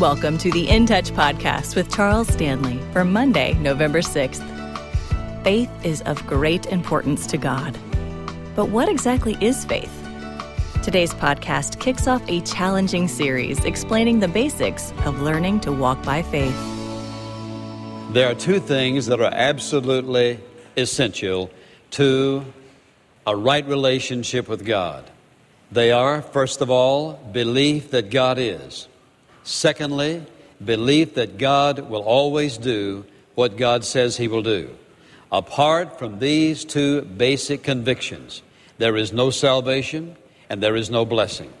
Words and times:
Welcome 0.00 0.38
to 0.38 0.50
the 0.50 0.68
In 0.68 0.86
Touch 0.86 1.12
podcast 1.12 1.76
with 1.76 1.88
Charles 1.94 2.26
Stanley 2.26 2.80
for 2.92 3.04
Monday, 3.04 3.54
November 3.54 4.00
6th. 4.00 4.42
Faith 5.44 5.70
is 5.84 6.00
of 6.02 6.26
great 6.26 6.66
importance 6.66 7.28
to 7.28 7.36
God. 7.36 7.78
But 8.56 8.70
what 8.70 8.88
exactly 8.88 9.36
is 9.40 9.64
faith? 9.64 9.92
Today's 10.82 11.14
podcast 11.14 11.78
kicks 11.78 12.08
off 12.08 12.28
a 12.28 12.40
challenging 12.40 13.06
series 13.06 13.64
explaining 13.64 14.18
the 14.18 14.26
basics 14.26 14.92
of 15.04 15.22
learning 15.22 15.60
to 15.60 15.70
walk 15.70 16.02
by 16.02 16.22
faith. 16.22 16.58
There 18.12 18.28
are 18.28 18.34
two 18.34 18.58
things 18.58 19.06
that 19.06 19.20
are 19.20 19.32
absolutely 19.32 20.40
essential 20.76 21.52
to 21.92 22.44
a 23.28 23.36
right 23.36 23.64
relationship 23.68 24.48
with 24.48 24.66
God. 24.66 25.08
They 25.70 25.92
are, 25.92 26.20
first 26.20 26.62
of 26.62 26.68
all, 26.68 27.12
belief 27.32 27.92
that 27.92 28.10
God 28.10 28.40
is. 28.40 28.88
Secondly, 29.44 30.24
belief 30.64 31.14
that 31.14 31.38
God 31.38 31.90
will 31.90 32.02
always 32.02 32.58
do 32.58 33.04
what 33.34 33.56
God 33.56 33.84
says 33.84 34.16
He 34.16 34.26
will 34.26 34.42
do. 34.42 34.74
Apart 35.30 35.98
from 35.98 36.18
these 36.18 36.64
two 36.64 37.02
basic 37.02 37.62
convictions, 37.62 38.42
there 38.78 38.96
is 38.96 39.12
no 39.12 39.30
salvation 39.30 40.16
and 40.48 40.62
there 40.62 40.76
is 40.76 40.90
no 40.90 41.04
blessing. 41.04 41.52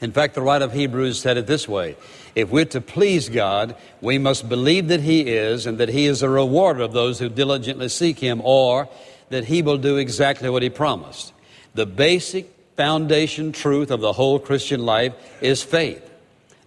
In 0.00 0.12
fact, 0.12 0.34
the 0.34 0.40
writer 0.40 0.64
of 0.64 0.72
Hebrews 0.72 1.20
said 1.20 1.36
it 1.36 1.46
this 1.46 1.68
way 1.68 1.96
If 2.34 2.50
we're 2.50 2.64
to 2.66 2.80
please 2.80 3.28
God, 3.28 3.76
we 4.00 4.16
must 4.18 4.48
believe 4.48 4.88
that 4.88 5.00
He 5.00 5.28
is 5.28 5.66
and 5.66 5.78
that 5.78 5.90
He 5.90 6.06
is 6.06 6.22
a 6.22 6.28
rewarder 6.28 6.82
of 6.82 6.92
those 6.92 7.18
who 7.18 7.28
diligently 7.28 7.88
seek 7.88 8.18
Him, 8.18 8.40
or 8.42 8.88
that 9.28 9.44
He 9.44 9.62
will 9.62 9.78
do 9.78 9.96
exactly 9.96 10.48
what 10.48 10.62
He 10.62 10.70
promised. 10.70 11.32
The 11.74 11.86
basic 11.86 12.50
foundation 12.76 13.52
truth 13.52 13.90
of 13.90 14.00
the 14.00 14.14
whole 14.14 14.38
Christian 14.38 14.86
life 14.86 15.12
is 15.42 15.62
faith. 15.62 16.09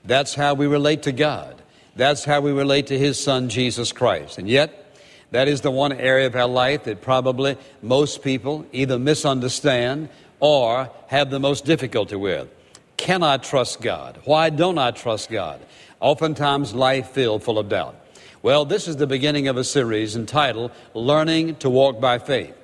That's 0.06 0.36
how 0.36 0.54
we 0.54 0.68
relate 0.68 1.04
to 1.04 1.12
God. 1.12 1.62
That's 1.96 2.26
how 2.26 2.42
we 2.42 2.52
relate 2.52 2.88
to 2.88 2.98
His 2.98 3.22
Son, 3.22 3.50
Jesus 3.50 3.92
Christ. 3.92 4.38
And 4.38 4.50
yet, 4.50 4.98
that 5.32 5.48
is 5.48 5.62
the 5.62 5.72
one 5.72 5.92
area 5.94 6.28
of 6.28 6.36
our 6.36 6.48
life 6.48 6.84
that 6.84 7.02
probably 7.02 7.58
most 7.82 8.22
people 8.22 8.66
either 8.72 9.00
misunderstand 9.00 10.10
or 10.40 10.92
have 11.08 11.30
the 11.30 11.40
most 11.40 11.66
difficulty 11.66 12.16
with. 12.16 12.50
Can 12.98 13.24
I 13.24 13.38
trust 13.38 13.82
God? 13.82 14.20
Why 14.26 14.50
don't 14.50 14.78
I 14.78 14.92
trust 14.92 15.30
God? 15.30 15.60
Oftentimes, 16.00 16.74
life 16.74 17.10
filled 17.10 17.44
full 17.44 17.58
of 17.58 17.70
doubt. 17.70 17.96
Well, 18.42 18.66
this 18.66 18.88
is 18.88 18.98
the 18.98 19.08
beginning 19.08 19.48
of 19.48 19.56
a 19.56 19.64
series 19.64 20.16
entitled 20.16 20.72
Learning 20.94 21.56
to 21.58 21.70
Walk 21.70 22.02
by 22.02 22.20
Faith. 22.20 22.56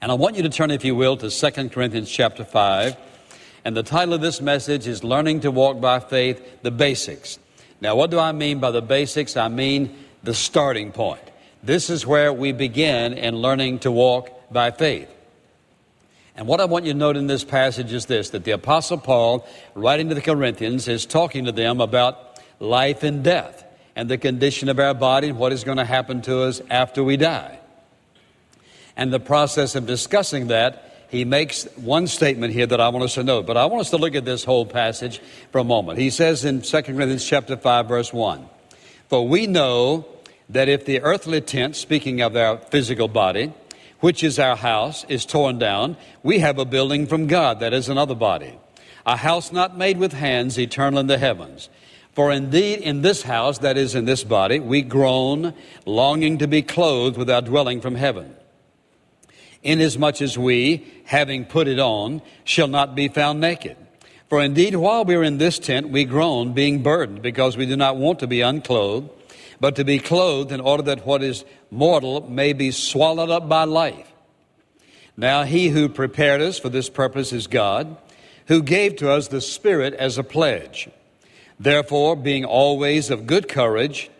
And 0.00 0.10
I 0.10 0.14
want 0.14 0.36
you 0.36 0.42
to 0.44 0.48
turn, 0.48 0.70
if 0.70 0.84
you 0.84 0.94
will, 0.94 1.16
to 1.18 1.28
2 1.28 1.68
Corinthians 1.68 2.10
chapter 2.10 2.44
5. 2.44 2.96
And 3.64 3.76
the 3.76 3.82
title 3.82 4.14
of 4.14 4.20
this 4.20 4.40
message 4.40 4.86
is 4.86 5.02
Learning 5.04 5.40
to 5.40 5.50
Walk 5.50 5.80
by 5.80 6.00
Faith, 6.00 6.62
the 6.62 6.70
Basics. 6.70 7.38
Now, 7.80 7.96
what 7.96 8.10
do 8.10 8.18
I 8.18 8.32
mean 8.32 8.58
by 8.58 8.70
the 8.70 8.82
basics? 8.82 9.36
I 9.36 9.48
mean 9.48 9.96
the 10.22 10.34
starting 10.34 10.92
point. 10.92 11.22
This 11.62 11.90
is 11.90 12.06
where 12.06 12.32
we 12.32 12.52
begin 12.52 13.14
in 13.14 13.36
learning 13.36 13.80
to 13.80 13.90
walk 13.90 14.30
by 14.52 14.70
faith. 14.70 15.12
And 16.36 16.46
what 16.46 16.60
I 16.60 16.66
want 16.66 16.84
you 16.84 16.92
to 16.92 16.98
note 16.98 17.16
in 17.16 17.26
this 17.26 17.44
passage 17.44 17.92
is 17.92 18.06
this 18.06 18.30
that 18.30 18.44
the 18.44 18.52
Apostle 18.52 18.98
Paul, 18.98 19.46
writing 19.74 20.08
to 20.08 20.14
the 20.14 20.20
Corinthians, 20.20 20.86
is 20.86 21.04
talking 21.04 21.44
to 21.46 21.52
them 21.52 21.80
about 21.80 22.40
life 22.60 23.02
and 23.02 23.24
death 23.24 23.64
and 23.96 24.08
the 24.08 24.18
condition 24.18 24.68
of 24.68 24.78
our 24.78 24.94
body 24.94 25.30
and 25.30 25.38
what 25.38 25.52
is 25.52 25.64
going 25.64 25.78
to 25.78 25.84
happen 25.84 26.22
to 26.22 26.42
us 26.42 26.60
after 26.70 27.02
we 27.02 27.16
die. 27.16 27.58
And 28.96 29.12
the 29.12 29.20
process 29.20 29.74
of 29.74 29.86
discussing 29.86 30.48
that 30.48 30.87
he 31.08 31.24
makes 31.24 31.64
one 31.76 32.06
statement 32.06 32.52
here 32.52 32.66
that 32.66 32.80
I 32.80 32.88
want 32.90 33.04
us 33.04 33.14
to 33.14 33.24
note, 33.24 33.46
but 33.46 33.56
I 33.56 33.66
want 33.66 33.80
us 33.80 33.90
to 33.90 33.96
look 33.96 34.14
at 34.14 34.24
this 34.24 34.44
whole 34.44 34.66
passage 34.66 35.20
for 35.50 35.58
a 35.58 35.64
moment. 35.64 35.98
He 35.98 36.10
says 36.10 36.44
in 36.44 36.62
2 36.62 36.82
Corinthians 36.82 37.24
chapter 37.24 37.56
5 37.56 37.88
verse 37.88 38.12
1, 38.12 38.48
"For 39.08 39.26
we 39.26 39.46
know 39.46 40.04
that 40.48 40.68
if 40.68 40.84
the 40.84 41.00
earthly 41.00 41.40
tent, 41.40 41.76
speaking 41.76 42.20
of 42.20 42.36
our 42.36 42.58
physical 42.70 43.08
body, 43.08 43.52
which 44.00 44.22
is 44.22 44.38
our 44.38 44.56
house, 44.56 45.04
is 45.08 45.24
torn 45.24 45.58
down, 45.58 45.96
we 46.22 46.38
have 46.38 46.58
a 46.58 46.64
building 46.64 47.06
from 47.06 47.26
God, 47.26 47.60
that 47.60 47.74
is 47.74 47.88
another 47.88 48.14
body, 48.14 48.52
a 49.04 49.16
house 49.16 49.50
not 49.50 49.76
made 49.76 49.98
with 49.98 50.12
hands, 50.12 50.58
eternal 50.58 51.00
in 51.00 51.06
the 51.06 51.18
heavens. 51.18 51.68
For 52.12 52.32
indeed 52.32 52.80
in 52.80 53.02
this 53.02 53.22
house, 53.22 53.58
that 53.58 53.78
is 53.78 53.94
in 53.94 54.04
this 54.04 54.24
body, 54.24 54.58
we 54.58 54.82
groan, 54.82 55.54
longing 55.86 56.38
to 56.38 56.48
be 56.48 56.62
clothed 56.62 57.16
with 57.16 57.30
our 57.30 57.40
dwelling 57.40 57.80
from 57.80 57.94
heaven." 57.94 58.34
Inasmuch 59.62 60.22
as 60.22 60.38
we, 60.38 60.86
having 61.04 61.44
put 61.44 61.68
it 61.68 61.78
on, 61.78 62.22
shall 62.44 62.68
not 62.68 62.94
be 62.94 63.08
found 63.08 63.40
naked. 63.40 63.76
For 64.28 64.42
indeed, 64.42 64.76
while 64.76 65.04
we 65.04 65.14
are 65.14 65.22
in 65.22 65.38
this 65.38 65.58
tent, 65.58 65.88
we 65.88 66.04
groan, 66.04 66.52
being 66.52 66.82
burdened, 66.82 67.22
because 67.22 67.56
we 67.56 67.66
do 67.66 67.76
not 67.76 67.96
want 67.96 68.18
to 68.18 68.26
be 68.26 68.42
unclothed, 68.42 69.08
but 69.58 69.76
to 69.76 69.84
be 69.84 69.98
clothed 69.98 70.52
in 70.52 70.60
order 70.60 70.82
that 70.84 71.06
what 71.06 71.22
is 71.22 71.44
mortal 71.70 72.28
may 72.28 72.52
be 72.52 72.70
swallowed 72.70 73.30
up 73.30 73.48
by 73.48 73.64
life. 73.64 74.06
Now, 75.16 75.44
he 75.44 75.68
who 75.68 75.88
prepared 75.88 76.40
us 76.40 76.58
for 76.58 76.68
this 76.68 76.88
purpose 76.88 77.32
is 77.32 77.46
God, 77.46 77.96
who 78.46 78.62
gave 78.62 78.96
to 78.96 79.10
us 79.10 79.28
the 79.28 79.40
Spirit 79.40 79.94
as 79.94 80.18
a 80.18 80.22
pledge. 80.22 80.88
Therefore, 81.58 82.14
being 82.14 82.44
always 82.44 83.10
of 83.10 83.26
good 83.26 83.48
courage, 83.48 84.10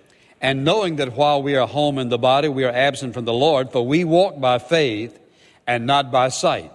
and 0.41 0.65
knowing 0.65 0.97
that 0.97 1.15
while 1.15 1.43
we 1.43 1.55
are 1.55 1.69
home 1.69 1.99
in 1.99 2.09
the 2.09 2.19
body, 2.19 2.49
we 2.49 2.65
are 2.65 2.73
absent 2.73 3.15
from 3.15 3.27
the 3.27 3.33
Lord, 3.33 3.71
for 3.71 3.87
we 3.87 4.05
walk 4.05 4.41
by 4.41 4.59
faith 4.59 5.19
and 5.69 5.87
not 5.87 6.11
by 6.11 6.31
sight. 6.31 6.73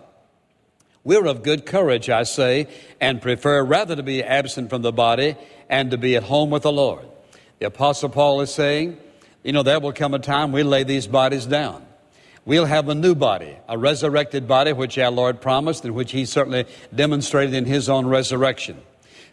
We're 1.04 1.26
of 1.26 1.44
good 1.44 1.66
courage, 1.66 2.10
I 2.10 2.24
say, 2.24 2.68
and 3.02 3.22
prefer 3.22 3.62
rather 3.62 3.98
to 3.98 4.04
be 4.04 4.24
absent 4.24 4.70
from 4.70 4.84
the 4.84 4.94
body 4.94 5.36
and 5.68 5.92
to 5.92 5.98
be 5.98 6.16
at 6.16 6.24
home 6.24 6.50
with 6.50 6.64
the 6.64 6.72
Lord. 6.72 7.06
The 7.60 7.66
Apostle 7.66 8.08
Paul 8.08 8.40
is 8.40 8.54
saying, 8.54 8.98
you 9.44 9.52
know, 9.52 9.64
there 9.64 9.82
will 9.82 9.92
come 9.92 10.14
a 10.14 10.20
time 10.20 10.54
we 10.54 10.64
lay 10.64 10.84
these 10.84 11.08
bodies 11.08 11.46
down. 11.46 11.86
We'll 12.46 12.66
have 12.66 12.88
a 12.88 12.96
new 12.96 13.16
body, 13.16 13.58
a 13.68 13.78
resurrected 13.78 14.48
body, 14.48 14.72
which 14.74 14.98
our 14.98 15.12
Lord 15.12 15.42
promised 15.42 15.84
and 15.84 15.96
which 15.96 16.12
He 16.12 16.26
certainly 16.26 16.66
demonstrated 16.94 17.54
in 17.54 17.66
His 17.66 17.90
own 17.90 18.06
resurrection. 18.06 18.82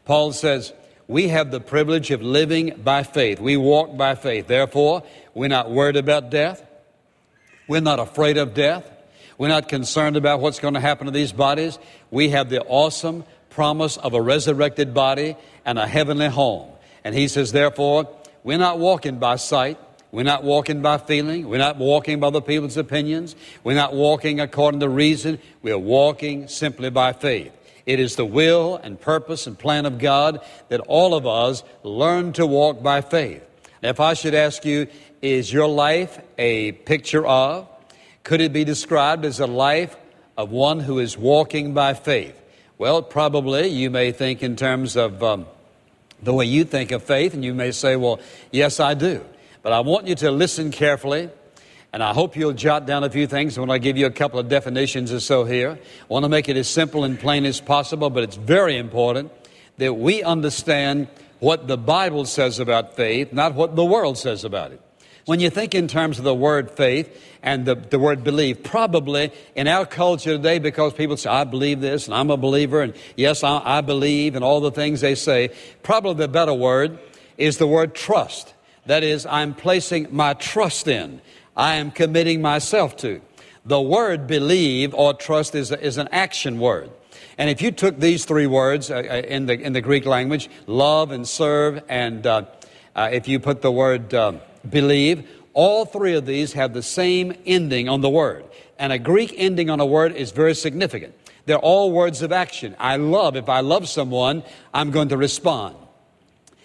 Paul 0.04 0.32
says, 0.32 0.72
we 1.06 1.28
have 1.28 1.50
the 1.50 1.60
privilege 1.60 2.10
of 2.12 2.22
living 2.22 2.80
by 2.82 3.02
faith. 3.02 3.40
We 3.40 3.56
walk 3.56 3.96
by 3.96 4.14
faith. 4.14 4.46
Therefore, 4.46 5.02
we're 5.34 5.48
not 5.48 5.70
worried 5.70 5.96
about 5.96 6.30
death. 6.30 6.64
We're 7.68 7.80
not 7.80 7.98
afraid 7.98 8.38
of 8.38 8.54
death. 8.54 8.90
We're 9.40 9.48
not 9.48 9.70
concerned 9.70 10.18
about 10.18 10.40
what's 10.40 10.58
going 10.58 10.74
to 10.74 10.80
happen 10.80 11.06
to 11.06 11.10
these 11.10 11.32
bodies. 11.32 11.78
We 12.10 12.28
have 12.28 12.50
the 12.50 12.60
awesome 12.60 13.24
promise 13.48 13.96
of 13.96 14.12
a 14.12 14.20
resurrected 14.20 14.92
body 14.92 15.34
and 15.64 15.78
a 15.78 15.86
heavenly 15.86 16.28
home. 16.28 16.68
And 17.04 17.14
he 17.14 17.26
says, 17.26 17.50
therefore, 17.50 18.14
we're 18.44 18.58
not 18.58 18.78
walking 18.78 19.18
by 19.18 19.36
sight. 19.36 19.78
We're 20.12 20.24
not 20.24 20.44
walking 20.44 20.82
by 20.82 20.98
feeling. 20.98 21.48
We're 21.48 21.56
not 21.56 21.78
walking 21.78 22.20
by 22.20 22.28
the 22.28 22.42
people's 22.42 22.76
opinions. 22.76 23.34
We're 23.64 23.76
not 23.76 23.94
walking 23.94 24.40
according 24.40 24.80
to 24.80 24.90
reason. 24.90 25.38
We're 25.62 25.78
walking 25.78 26.46
simply 26.46 26.90
by 26.90 27.14
faith. 27.14 27.50
It 27.86 27.98
is 27.98 28.16
the 28.16 28.26
will 28.26 28.76
and 28.76 29.00
purpose 29.00 29.46
and 29.46 29.58
plan 29.58 29.86
of 29.86 29.98
God 29.98 30.44
that 30.68 30.80
all 30.80 31.14
of 31.14 31.26
us 31.26 31.64
learn 31.82 32.34
to 32.34 32.46
walk 32.46 32.82
by 32.82 33.00
faith. 33.00 33.42
Now, 33.82 33.88
if 33.88 34.00
I 34.00 34.12
should 34.12 34.34
ask 34.34 34.66
you, 34.66 34.86
is 35.22 35.50
your 35.50 35.66
life 35.66 36.20
a 36.36 36.72
picture 36.72 37.26
of 37.26 37.70
could 38.22 38.40
it 38.40 38.52
be 38.52 38.64
described 38.64 39.24
as 39.24 39.40
a 39.40 39.46
life 39.46 39.96
of 40.36 40.50
one 40.50 40.80
who 40.80 40.98
is 40.98 41.16
walking 41.16 41.74
by 41.74 41.94
faith? 41.94 42.40
Well, 42.78 43.02
probably 43.02 43.68
you 43.68 43.90
may 43.90 44.12
think 44.12 44.42
in 44.42 44.56
terms 44.56 44.96
of 44.96 45.22
um, 45.22 45.46
the 46.22 46.32
way 46.32 46.46
you 46.46 46.64
think 46.64 46.92
of 46.92 47.02
faith, 47.02 47.34
and 47.34 47.44
you 47.44 47.54
may 47.54 47.72
say, 47.72 47.96
well, 47.96 48.20
yes, 48.50 48.80
I 48.80 48.94
do. 48.94 49.24
But 49.62 49.72
I 49.72 49.80
want 49.80 50.06
you 50.06 50.14
to 50.16 50.30
listen 50.30 50.70
carefully, 50.70 51.28
and 51.92 52.02
I 52.02 52.14
hope 52.14 52.36
you'll 52.36 52.52
jot 52.52 52.86
down 52.86 53.04
a 53.04 53.10
few 53.10 53.26
things 53.26 53.58
when 53.58 53.70
I 53.70 53.78
give 53.78 53.96
you 53.96 54.06
a 54.06 54.10
couple 54.10 54.38
of 54.38 54.48
definitions 54.48 55.12
or 55.12 55.20
so 55.20 55.44
here. 55.44 55.72
I 55.72 56.06
want 56.08 56.24
to 56.24 56.28
make 56.28 56.48
it 56.48 56.56
as 56.56 56.68
simple 56.68 57.04
and 57.04 57.18
plain 57.18 57.44
as 57.44 57.60
possible, 57.60 58.10
but 58.10 58.22
it's 58.22 58.36
very 58.36 58.76
important 58.76 59.32
that 59.78 59.94
we 59.94 60.22
understand 60.22 61.08
what 61.40 61.66
the 61.66 61.76
Bible 61.78 62.26
says 62.26 62.58
about 62.58 62.94
faith, 62.94 63.32
not 63.32 63.54
what 63.54 63.76
the 63.76 63.84
world 63.84 64.18
says 64.18 64.44
about 64.44 64.72
it. 64.72 64.80
When 65.26 65.40
you 65.40 65.50
think 65.50 65.74
in 65.74 65.86
terms 65.86 66.18
of 66.18 66.24
the 66.24 66.34
word 66.34 66.70
faith 66.70 67.22
and 67.42 67.66
the, 67.66 67.74
the 67.74 67.98
word 67.98 68.24
believe, 68.24 68.62
probably 68.62 69.32
in 69.54 69.68
our 69.68 69.84
culture 69.86 70.36
today, 70.36 70.58
because 70.58 70.94
people 70.94 71.16
say, 71.16 71.30
I 71.30 71.44
believe 71.44 71.80
this 71.80 72.06
and 72.06 72.14
I'm 72.14 72.30
a 72.30 72.36
believer 72.36 72.80
and 72.80 72.94
yes, 73.16 73.44
I, 73.44 73.60
I 73.64 73.80
believe 73.80 74.34
and 74.34 74.44
all 74.44 74.60
the 74.60 74.72
things 74.72 75.00
they 75.00 75.14
say, 75.14 75.50
probably 75.82 76.14
the 76.14 76.28
better 76.28 76.54
word 76.54 76.98
is 77.36 77.58
the 77.58 77.66
word 77.66 77.94
trust. 77.94 78.54
That 78.86 79.02
is, 79.02 79.26
I'm 79.26 79.54
placing 79.54 80.08
my 80.10 80.34
trust 80.34 80.88
in. 80.88 81.20
I 81.56 81.76
am 81.76 81.90
committing 81.90 82.40
myself 82.40 82.96
to. 82.98 83.20
The 83.64 83.80
word 83.80 84.26
believe 84.26 84.94
or 84.94 85.12
trust 85.12 85.54
is, 85.54 85.70
is 85.70 85.98
an 85.98 86.08
action 86.12 86.58
word. 86.58 86.90
And 87.36 87.50
if 87.50 87.60
you 87.60 87.70
took 87.70 87.98
these 87.98 88.24
three 88.24 88.46
words 88.46 88.90
uh, 88.90 88.96
uh 88.96 89.22
in, 89.26 89.46
the, 89.46 89.58
in 89.58 89.72
the 89.72 89.80
Greek 89.80 90.06
language, 90.06 90.48
love 90.66 91.10
and 91.10 91.26
serve, 91.28 91.82
and 91.88 92.26
uh, 92.26 92.44
uh, 92.96 93.10
if 93.12 93.28
you 93.28 93.38
put 93.38 93.62
the 93.62 93.70
word 93.70 94.14
um, 94.14 94.40
believe. 94.68 95.28
All 95.52 95.84
three 95.84 96.14
of 96.14 96.26
these 96.26 96.52
have 96.52 96.72
the 96.72 96.82
same 96.82 97.34
ending 97.44 97.88
on 97.88 98.00
the 98.00 98.10
word. 98.10 98.44
And 98.78 98.92
a 98.92 98.98
Greek 98.98 99.34
ending 99.36 99.68
on 99.68 99.80
a 99.80 99.86
word 99.86 100.14
is 100.14 100.30
very 100.30 100.54
significant. 100.54 101.14
They're 101.46 101.58
all 101.58 101.90
words 101.90 102.22
of 102.22 102.32
action. 102.32 102.76
I 102.78 102.96
love, 102.96 103.36
if 103.36 103.48
I 103.48 103.60
love 103.60 103.88
someone, 103.88 104.42
I'm 104.72 104.90
going 104.90 105.08
to 105.08 105.16
respond. 105.16 105.76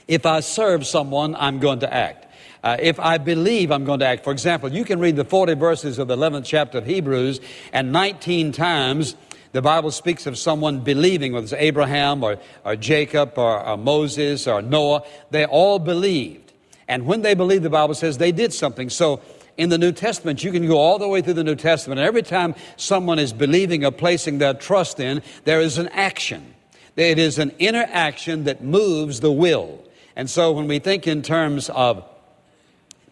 If 0.07 0.25
I 0.25 0.41
serve 0.41 0.85
someone, 0.85 1.35
I'm 1.35 1.59
going 1.59 1.79
to 1.79 1.91
act. 1.91 2.27
Uh, 2.63 2.77
if 2.79 2.99
I 2.99 3.17
believe, 3.17 3.71
I'm 3.71 3.85
going 3.85 3.99
to 3.99 4.05
act. 4.05 4.23
For 4.23 4.31
example, 4.31 4.71
you 4.71 4.85
can 4.85 4.99
read 4.99 5.15
the 5.15 5.25
40 5.25 5.53
verses 5.53 5.99
of 5.99 6.07
the 6.07 6.15
11th 6.15 6.45
chapter 6.45 6.79
of 6.79 6.85
Hebrews, 6.85 7.39
and 7.71 7.91
19 7.91 8.51
times 8.51 9.15
the 9.51 9.61
Bible 9.61 9.91
speaks 9.91 10.25
of 10.25 10.37
someone 10.37 10.81
believing, 10.81 11.31
whether 11.31 11.45
it's 11.45 11.53
Abraham 11.53 12.23
or, 12.23 12.37
or 12.63 12.75
Jacob 12.75 13.37
or, 13.37 13.65
or 13.65 13.77
Moses 13.77 14.47
or 14.47 14.61
Noah. 14.61 15.03
They 15.31 15.45
all 15.45 15.79
believed. 15.79 16.44
And 16.87 17.05
when 17.05 17.21
they 17.21 17.33
believed, 17.33 17.63
the 17.63 17.69
Bible 17.69 17.95
says 17.95 18.17
they 18.17 18.31
did 18.31 18.53
something. 18.53 18.89
So 18.89 19.21
in 19.57 19.69
the 19.69 19.77
New 19.77 19.91
Testament, 19.91 20.43
you 20.43 20.51
can 20.51 20.67
go 20.67 20.77
all 20.77 20.99
the 20.99 21.07
way 21.07 21.21
through 21.21 21.33
the 21.33 21.43
New 21.43 21.55
Testament. 21.55 21.99
And 21.99 22.07
every 22.07 22.23
time 22.23 22.55
someone 22.77 23.19
is 23.19 23.33
believing 23.33 23.85
or 23.85 23.91
placing 23.91 24.37
their 24.37 24.53
trust 24.53 24.99
in, 24.99 25.21
there 25.45 25.61
is 25.61 25.77
an 25.77 25.87
action. 25.89 26.53
It 26.95 27.19
is 27.19 27.39
an 27.39 27.51
inner 27.59 27.87
action 27.89 28.45
that 28.45 28.63
moves 28.63 29.19
the 29.19 29.31
will. 29.31 29.79
And 30.15 30.29
so 30.29 30.51
when 30.51 30.67
we 30.67 30.79
think 30.79 31.07
in 31.07 31.21
terms 31.21 31.69
of 31.69 32.05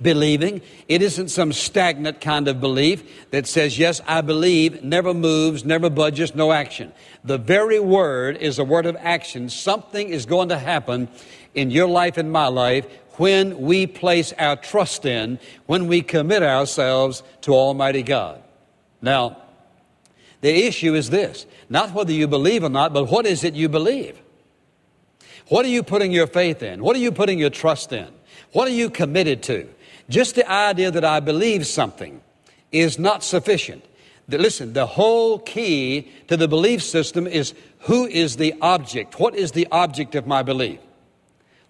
believing, 0.02 0.62
it 0.88 1.02
isn't 1.02 1.30
some 1.30 1.54
stagnant 1.54 2.22
kind 2.22 2.48
of 2.48 2.60
belief 2.60 3.30
that 3.32 3.48
says, 3.48 3.78
Yes, 3.78 4.02
I 4.08 4.22
believe, 4.22 4.84
never 4.84 5.14
moves, 5.14 5.66
never 5.66 5.90
budges, 5.90 6.36
no 6.36 6.52
action. 6.52 6.92
The 7.24 7.38
very 7.38 7.80
word 7.80 8.38
is 8.38 8.60
a 8.60 8.64
word 8.64 8.86
of 8.86 8.96
action. 9.00 9.50
Something 9.50 10.10
is 10.10 10.26
going 10.26 10.50
to 10.50 10.58
happen 10.58 11.10
in 11.54 11.72
your 11.72 11.88
life 11.88 12.18
and 12.18 12.32
my 12.32 12.48
life 12.48 12.86
when 13.18 13.60
we 13.60 13.88
place 13.88 14.34
our 14.34 14.56
trust 14.56 15.06
in, 15.06 15.40
when 15.66 15.88
we 15.88 16.02
commit 16.02 16.44
ourselves 16.44 17.24
to 17.42 17.54
Almighty 17.54 18.04
God. 18.04 18.42
Now, 19.02 19.38
the 20.42 20.66
issue 20.66 20.94
is 20.94 21.10
this 21.10 21.46
not 21.70 21.94
whether 21.94 22.12
you 22.12 22.28
believe 22.28 22.64
or 22.64 22.70
not, 22.70 22.94
but 22.94 23.06
what 23.06 23.26
is 23.26 23.44
it 23.44 23.54
you 23.54 23.70
believe? 23.70 24.20
What 25.48 25.66
are 25.66 25.70
you 25.70 25.84
putting 25.84 26.12
your 26.12 26.28
faith 26.28 26.64
in? 26.64 26.84
What 26.84 26.96
are 26.96 27.00
you 27.00 27.12
putting 27.12 27.40
your 27.40 27.50
trust 27.50 27.92
in? 27.92 28.08
What 28.52 28.68
are 28.68 28.72
you 28.72 28.90
committed 28.90 29.44
to? 29.44 29.68
Just 30.10 30.36
the 30.36 30.50
idea 30.50 30.92
that 30.92 31.06
I 31.06 31.20
believe 31.20 31.66
something 31.66 32.22
is 32.72 33.00
not 33.00 33.24
sufficient. 33.24 33.84
Listen, 34.28 34.74
the 34.74 34.86
whole 34.86 35.40
key 35.40 36.12
to 36.28 36.38
the 36.38 36.48
belief 36.48 36.82
system 36.82 37.28
is 37.28 37.54
who 37.80 38.06
is 38.06 38.38
the 38.38 38.54
object? 38.62 39.20
What 39.20 39.36
is 39.36 39.52
the 39.52 39.68
object 39.72 40.16
of 40.16 40.26
my 40.26 40.44
belief? 40.44 40.80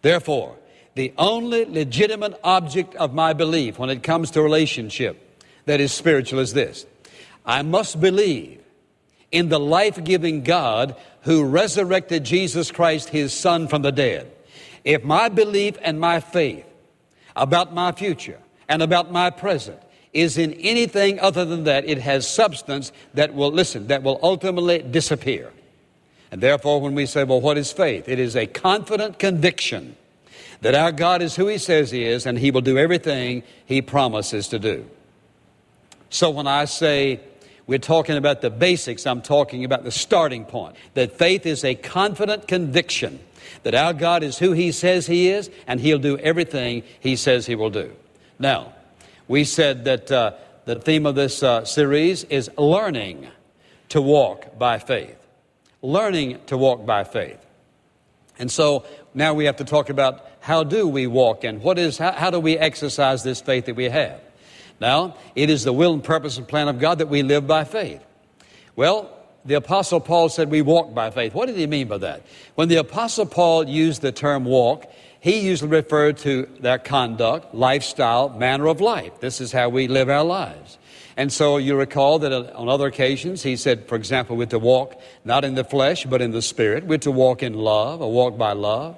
Therefore, 0.01 0.55
the 0.95 1.13
only 1.17 1.65
legitimate 1.65 2.39
object 2.43 2.95
of 2.95 3.13
my 3.13 3.33
belief 3.33 3.79
when 3.79 3.89
it 3.89 4.03
comes 4.03 4.31
to 4.31 4.41
relationship 4.41 5.41
that 5.65 5.79
is 5.79 5.91
spiritual 5.91 6.39
is 6.39 6.53
this 6.53 6.85
I 7.45 7.61
must 7.61 7.99
believe 7.99 8.61
in 9.31 9.49
the 9.49 9.59
life 9.59 10.03
giving 10.03 10.43
God 10.43 10.95
who 11.21 11.43
resurrected 11.45 12.23
Jesus 12.23 12.71
Christ, 12.71 13.09
his 13.09 13.33
Son, 13.33 13.67
from 13.67 13.81
the 13.81 13.91
dead. 13.91 14.31
If 14.83 15.03
my 15.03 15.29
belief 15.29 15.77
and 15.81 15.99
my 15.99 16.19
faith 16.19 16.65
about 17.35 17.73
my 17.73 17.91
future 17.91 18.39
and 18.67 18.81
about 18.81 19.11
my 19.11 19.29
present 19.29 19.79
is 20.11 20.37
in 20.37 20.53
anything 20.53 21.19
other 21.19 21.45
than 21.45 21.63
that, 21.63 21.85
it 21.85 21.97
has 21.97 22.27
substance 22.27 22.91
that 23.15 23.33
will, 23.33 23.51
listen, 23.51 23.87
that 23.87 24.03
will 24.03 24.19
ultimately 24.21 24.79
disappear. 24.83 25.51
And 26.31 26.41
therefore, 26.41 26.81
when 26.81 26.93
we 26.93 27.05
say, 27.05 27.23
well, 27.23 27.41
what 27.41 27.57
is 27.57 27.71
faith? 27.71 28.07
It 28.07 28.19
is 28.19 28.35
a 28.35 28.45
confident 28.45 29.17
conviction 29.17 29.95
that 30.63 30.75
our 30.75 30.91
God 30.91 31.21
is 31.21 31.35
who 31.35 31.47
He 31.47 31.57
says 31.57 31.91
He 31.91 32.03
is 32.03 32.25
and 32.25 32.37
He 32.37 32.51
will 32.51 32.61
do 32.61 32.77
everything 32.77 33.43
He 33.65 33.81
promises 33.81 34.47
to 34.49 34.59
do. 34.59 34.89
So 36.09 36.29
when 36.29 36.47
I 36.47 36.65
say 36.65 37.19
we're 37.67 37.79
talking 37.79 38.17
about 38.17 38.41
the 38.41 38.49
basics, 38.49 39.05
I'm 39.05 39.21
talking 39.21 39.63
about 39.63 39.83
the 39.83 39.91
starting 39.91 40.45
point. 40.45 40.75
That 40.95 41.17
faith 41.17 41.45
is 41.45 41.63
a 41.63 41.75
confident 41.75 42.47
conviction 42.47 43.19
that 43.63 43.75
our 43.75 43.93
God 43.93 44.23
is 44.23 44.37
who 44.37 44.51
He 44.51 44.71
says 44.71 45.07
He 45.07 45.29
is, 45.29 45.49
and 45.67 45.79
He'll 45.79 45.99
do 45.99 46.17
everything 46.17 46.83
He 46.99 47.15
says 47.15 47.45
He 47.45 47.55
will 47.55 47.69
do. 47.69 47.93
Now, 48.39 48.73
we 49.27 49.43
said 49.43 49.85
that 49.85 50.11
uh, 50.11 50.33
the 50.65 50.75
theme 50.75 51.05
of 51.05 51.15
this 51.15 51.43
uh, 51.43 51.65
series 51.65 52.23
is 52.25 52.49
learning 52.57 53.27
to 53.89 54.01
walk 54.01 54.57
by 54.57 54.79
faith. 54.79 55.17
Learning 55.81 56.39
to 56.47 56.57
walk 56.57 56.85
by 56.85 57.03
faith. 57.03 57.39
And 58.39 58.51
so 58.51 58.85
now 59.13 59.33
we 59.33 59.45
have 59.45 59.57
to 59.57 59.65
talk 59.65 59.89
about 59.89 60.25
how 60.39 60.63
do 60.63 60.87
we 60.87 61.07
walk 61.07 61.43
and 61.43 61.61
what 61.61 61.77
is, 61.77 61.97
how, 61.97 62.11
how 62.11 62.29
do 62.29 62.39
we 62.39 62.57
exercise 62.57 63.23
this 63.23 63.41
faith 63.41 63.65
that 63.65 63.75
we 63.75 63.85
have? 63.85 64.19
Now, 64.79 65.15
it 65.35 65.49
is 65.49 65.63
the 65.63 65.73
will 65.73 65.93
and 65.93 66.03
purpose 66.03 66.37
and 66.37 66.47
plan 66.47 66.67
of 66.67 66.79
God 66.79 66.97
that 66.97 67.07
we 67.07 67.23
live 67.23 67.47
by 67.47 67.63
faith. 67.63 68.01
Well, 68.75 69.09
the 69.45 69.55
Apostle 69.55 69.99
Paul 69.99 70.29
said 70.29 70.49
we 70.49 70.61
walk 70.61 70.93
by 70.93 71.09
faith. 71.11 71.33
What 71.33 71.47
did 71.47 71.57
he 71.57 71.67
mean 71.67 71.87
by 71.87 71.99
that? 71.99 72.23
When 72.55 72.69
the 72.69 72.77
Apostle 72.77 73.25
Paul 73.25 73.67
used 73.67 74.01
the 74.01 74.11
term 74.11 74.45
walk, 74.45 74.91
he 75.19 75.39
usually 75.39 75.71
referred 75.71 76.17
to 76.19 76.49
their 76.59 76.79
conduct, 76.79 77.53
lifestyle, 77.53 78.29
manner 78.29 78.67
of 78.67 78.81
life. 78.81 79.19
This 79.19 79.41
is 79.41 79.51
how 79.51 79.69
we 79.69 79.87
live 79.87 80.09
our 80.09 80.23
lives. 80.23 80.77
And 81.15 81.31
so 81.31 81.57
you 81.57 81.75
recall 81.75 82.19
that 82.19 82.33
on 82.33 82.69
other 82.69 82.87
occasions, 82.87 83.43
he 83.43 83.55
said, 83.55 83.87
for 83.87 83.95
example, 83.95 84.35
we're 84.35 84.47
to 84.47 84.59
walk 84.59 84.99
not 85.23 85.45
in 85.45 85.55
the 85.55 85.63
flesh, 85.63 86.05
but 86.05 86.21
in 86.21 86.31
the 86.31 86.41
spirit. 86.41 86.85
We're 86.85 86.97
to 86.99 87.11
walk 87.11 87.43
in 87.43 87.53
love, 87.53 88.01
or 88.01 88.11
walk 88.11 88.37
by 88.37 88.53
love. 88.53 88.97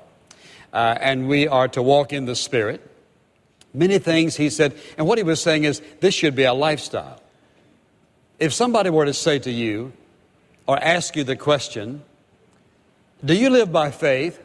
Uh, 0.71 0.97
and 1.00 1.27
we 1.27 1.47
are 1.47 1.67
to 1.69 1.81
walk 1.81 2.13
in 2.13 2.25
the 2.25 2.35
spirit. 2.35 2.81
Many 3.73 4.00
things 4.00 4.38
he 4.38 4.50
said. 4.50 4.77
And 4.97 5.07
what 5.07 5.17
he 5.17 5.23
was 5.23 5.41
saying 5.41 5.65
is, 5.65 5.81
this 6.00 6.13
should 6.13 6.35
be 6.35 6.45
our 6.45 6.56
lifestyle. 6.56 7.21
If 8.39 8.53
somebody 8.53 8.89
were 8.89 9.06
to 9.06 9.13
say 9.13 9.39
to 9.39 9.51
you, 9.51 9.91
or 10.67 10.81
ask 10.81 11.15
you 11.15 11.23
the 11.23 11.35
question, 11.35 12.03
Do 13.23 13.35
you 13.35 13.50
live 13.50 13.71
by 13.71 13.91
faith? 13.91 14.41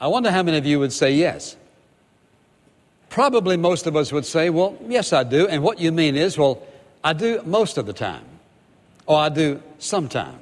I 0.00 0.06
wonder 0.06 0.30
how 0.30 0.42
many 0.42 0.56
of 0.56 0.66
you 0.66 0.78
would 0.78 0.92
say 0.92 1.12
yes. 1.12 1.56
Probably 3.10 3.56
most 3.56 3.86
of 3.86 3.96
us 3.96 4.12
would 4.12 4.24
say, 4.24 4.50
Well, 4.50 4.78
yes, 4.86 5.12
I 5.12 5.24
do. 5.24 5.46
And 5.48 5.62
what 5.62 5.80
you 5.80 5.92
mean 5.92 6.16
is, 6.16 6.38
Well, 6.38 6.62
I 7.02 7.12
do 7.12 7.42
most 7.44 7.78
of 7.78 7.86
the 7.86 7.92
time, 7.92 8.24
or 9.06 9.18
I 9.18 9.28
do 9.28 9.62
sometime. 9.78 10.38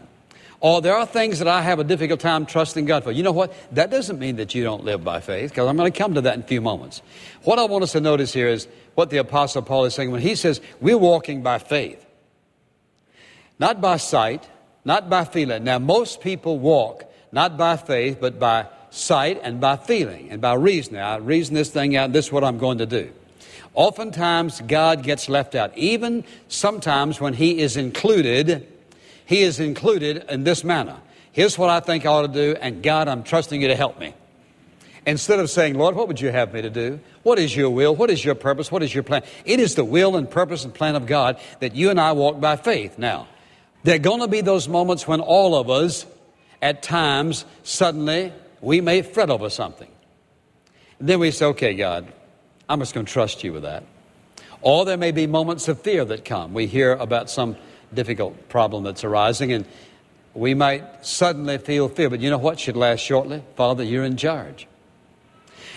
Or 0.60 0.82
there 0.82 0.96
are 0.96 1.06
things 1.06 1.38
that 1.38 1.46
I 1.46 1.62
have 1.62 1.78
a 1.78 1.84
difficult 1.84 2.18
time 2.18 2.44
trusting 2.44 2.84
God 2.84 3.04
for. 3.04 3.12
You 3.12 3.22
know 3.22 3.32
what? 3.32 3.54
That 3.72 3.90
doesn't 3.90 4.18
mean 4.18 4.36
that 4.36 4.56
you 4.56 4.64
don't 4.64 4.84
live 4.84 5.04
by 5.04 5.20
faith, 5.20 5.50
because 5.50 5.68
I'm 5.68 5.76
going 5.76 5.90
to 5.90 5.96
come 5.96 6.14
to 6.14 6.20
that 6.22 6.34
in 6.34 6.40
a 6.40 6.46
few 6.46 6.60
moments. 6.60 7.00
What 7.42 7.60
I 7.60 7.64
want 7.64 7.84
us 7.84 7.92
to 7.92 8.00
notice 8.00 8.32
here 8.32 8.48
is 8.48 8.66
what 8.96 9.10
the 9.10 9.18
Apostle 9.18 9.62
Paul 9.62 9.84
is 9.84 9.94
saying 9.94 10.10
when 10.10 10.20
he 10.20 10.34
says, 10.34 10.60
We're 10.80 10.98
walking 10.98 11.42
by 11.42 11.58
faith, 11.58 12.04
not 13.60 13.80
by 13.80 13.98
sight, 13.98 14.48
not 14.84 15.08
by 15.08 15.24
feeling. 15.24 15.62
Now, 15.62 15.78
most 15.78 16.20
people 16.20 16.58
walk 16.58 17.04
not 17.30 17.56
by 17.56 17.76
faith, 17.76 18.18
but 18.20 18.38
by 18.38 18.66
sight 18.90 19.40
and 19.42 19.60
by 19.60 19.76
feeling 19.76 20.30
and 20.30 20.40
by 20.40 20.54
reasoning. 20.54 21.00
I 21.00 21.16
reason 21.16 21.54
this 21.54 21.70
thing 21.70 21.94
out, 21.94 22.12
this 22.12 22.26
is 22.26 22.32
what 22.32 22.42
I'm 22.42 22.58
going 22.58 22.78
to 22.78 22.86
do. 22.86 23.12
Oftentimes, 23.74 24.60
God 24.62 25.02
gets 25.02 25.28
left 25.28 25.54
out. 25.54 25.76
Even 25.76 26.24
sometimes 26.48 27.20
when 27.20 27.34
He 27.34 27.60
is 27.60 27.76
included, 27.76 28.66
He 29.24 29.42
is 29.42 29.60
included 29.60 30.24
in 30.28 30.44
this 30.44 30.64
manner. 30.64 30.96
Here's 31.32 31.56
what 31.56 31.70
I 31.70 31.80
think 31.80 32.04
I 32.04 32.08
ought 32.08 32.22
to 32.22 32.28
do, 32.28 32.56
and 32.60 32.82
God, 32.82 33.08
I'm 33.08 33.22
trusting 33.22 33.62
you 33.62 33.68
to 33.68 33.76
help 33.76 33.98
me. 34.00 34.14
Instead 35.06 35.38
of 35.38 35.48
saying, 35.48 35.74
Lord, 35.74 35.94
what 35.94 36.08
would 36.08 36.20
you 36.20 36.30
have 36.30 36.52
me 36.52 36.60
to 36.60 36.70
do? 36.70 37.00
What 37.22 37.38
is 37.38 37.56
your 37.56 37.70
will? 37.70 37.94
What 37.94 38.10
is 38.10 38.24
your 38.24 38.34
purpose? 38.34 38.70
What 38.70 38.82
is 38.82 38.92
your 38.92 39.02
plan? 39.02 39.22
It 39.44 39.60
is 39.60 39.74
the 39.74 39.84
will 39.84 40.16
and 40.16 40.30
purpose 40.30 40.64
and 40.64 40.74
plan 40.74 40.96
of 40.96 41.06
God 41.06 41.40
that 41.60 41.74
you 41.74 41.90
and 41.90 42.00
I 42.00 42.12
walk 42.12 42.40
by 42.40 42.56
faith. 42.56 42.98
Now, 42.98 43.28
there 43.84 43.94
are 43.94 44.00
going 44.00 44.20
to 44.20 44.28
be 44.28 44.40
those 44.40 44.68
moments 44.68 45.06
when 45.06 45.20
all 45.20 45.54
of 45.54 45.70
us, 45.70 46.04
at 46.60 46.82
times, 46.82 47.44
suddenly, 47.62 48.32
we 48.60 48.80
may 48.80 49.02
fret 49.02 49.30
over 49.30 49.48
something. 49.48 49.90
And 50.98 51.08
then 51.08 51.20
we 51.20 51.30
say, 51.30 51.46
okay, 51.46 51.74
God, 51.74 52.12
I'm 52.68 52.80
just 52.80 52.92
going 52.92 53.06
to 53.06 53.12
trust 53.12 53.42
you 53.44 53.52
with 53.52 53.62
that. 53.62 53.84
Or 54.60 54.84
there 54.84 54.96
may 54.96 55.12
be 55.12 55.26
moments 55.26 55.68
of 55.68 55.80
fear 55.80 56.04
that 56.04 56.24
come. 56.24 56.52
We 56.52 56.66
hear 56.66 56.92
about 56.92 57.30
some 57.30 57.56
difficult 57.94 58.48
problem 58.48 58.84
that's 58.84 59.04
arising, 59.04 59.52
and 59.52 59.64
we 60.34 60.52
might 60.52 61.06
suddenly 61.06 61.58
feel 61.58 61.88
fear. 61.88 62.10
But 62.10 62.20
you 62.20 62.28
know 62.28 62.38
what 62.38 62.60
should 62.60 62.76
last 62.76 63.00
shortly? 63.00 63.42
Father, 63.56 63.84
you're 63.84 64.04
in 64.04 64.16
charge. 64.16 64.66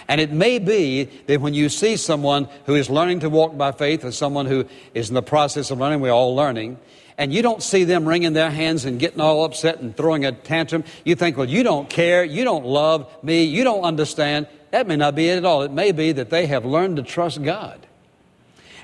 And 0.08 0.20
it 0.20 0.32
may 0.32 0.60
be 0.60 1.06
that 1.28 1.40
when 1.40 1.54
you 1.54 1.70
see 1.70 1.96
someone 1.96 2.50
who 2.66 2.76
is 2.76 2.90
learning 2.90 3.22
to 3.22 3.30
walk 3.30 3.58
by 3.58 3.72
faith, 3.72 4.04
or 4.04 4.12
someone 4.12 4.46
who 4.46 4.66
is 4.94 5.10
in 5.10 5.16
the 5.16 5.22
process 5.22 5.72
of 5.72 5.80
learning, 5.80 6.02
we're 6.02 6.12
all 6.12 6.36
learning, 6.36 6.78
and 7.22 7.32
you 7.32 7.44
don't 7.44 7.62
see 7.62 7.84
them 7.84 8.08
wringing 8.08 8.34
their 8.34 8.50
hands 8.50 8.86
and 8.86 9.00
getting 9.00 9.22
all 9.22 9.46
upset 9.46 9.80
and 9.80 9.96
throwing 9.96 10.26
a 10.26 10.32
tantrum, 10.32 10.84
you 11.06 11.14
think, 11.14 11.38
well, 11.38 11.48
you 11.48 11.62
don't 11.62 11.88
care, 11.88 12.24
you 12.24 12.44
don't 12.44 12.66
love 12.66 13.08
me, 13.24 13.44
you 13.44 13.64
don't 13.64 13.84
understand. 13.84 14.48
That 14.72 14.88
may 14.88 14.96
not 14.96 15.14
be 15.14 15.30
it 15.30 15.38
at 15.38 15.46
all. 15.46 15.62
It 15.62 15.72
may 15.72 15.92
be 15.92 16.14
that 16.14 16.32
they 16.32 16.48
have 16.48 16.66
learned 16.66 16.96
to 16.96 17.04
trust 17.04 17.44
God. 17.44 17.86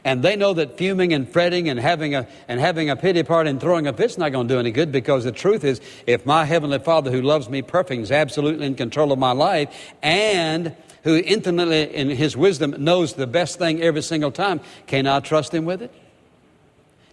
And 0.03 0.21
they 0.21 0.35
know 0.35 0.53
that 0.53 0.77
fuming 0.77 1.13
and 1.13 1.27
fretting 1.27 1.67
and 1.67 1.79
having 1.79 2.13
a, 2.13 2.27
and 2.47 2.59
having 2.59 2.91
a 2.91 2.95
pity 2.95 3.23
party 3.23 3.49
and 3.49 3.59
throwing 3.59 3.87
a 3.87 3.93
fit's 3.93 4.19
not 4.19 4.31
going 4.31 4.47
to 4.47 4.53
do 4.53 4.59
any 4.59 4.69
good 4.69 4.91
because 4.91 5.23
the 5.23 5.31
truth 5.31 5.63
is, 5.63 5.81
if 6.05 6.23
my 6.23 6.45
Heavenly 6.45 6.77
Father 6.77 7.09
who 7.09 7.23
loves 7.23 7.49
me 7.49 7.63
perfect 7.63 8.03
is 8.03 8.11
absolutely 8.11 8.67
in 8.67 8.75
control 8.75 9.11
of 9.11 9.17
my 9.17 9.31
life 9.31 9.95
and 10.03 10.75
who 11.01 11.17
intimately 11.17 11.91
in 11.91 12.11
His 12.11 12.37
wisdom 12.37 12.75
knows 12.77 13.13
the 13.13 13.25
best 13.25 13.57
thing 13.57 13.81
every 13.81 14.03
single 14.03 14.29
time, 14.29 14.59
can 14.85 15.07
I 15.07 15.21
trust 15.21 15.55
Him 15.55 15.65
with 15.65 15.81
it? 15.81 15.91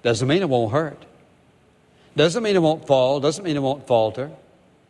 Doesn't 0.03 0.29
mean 0.29 0.43
it 0.43 0.51
won't 0.51 0.71
hurt. 0.71 1.03
Doesn't 2.17 2.43
mean 2.43 2.57
it 2.57 2.63
won't 2.63 2.87
fall. 2.87 3.21
Doesn't 3.21 3.45
mean 3.45 3.57
it 3.57 3.63
won't 3.63 3.87
falter. 3.87 4.31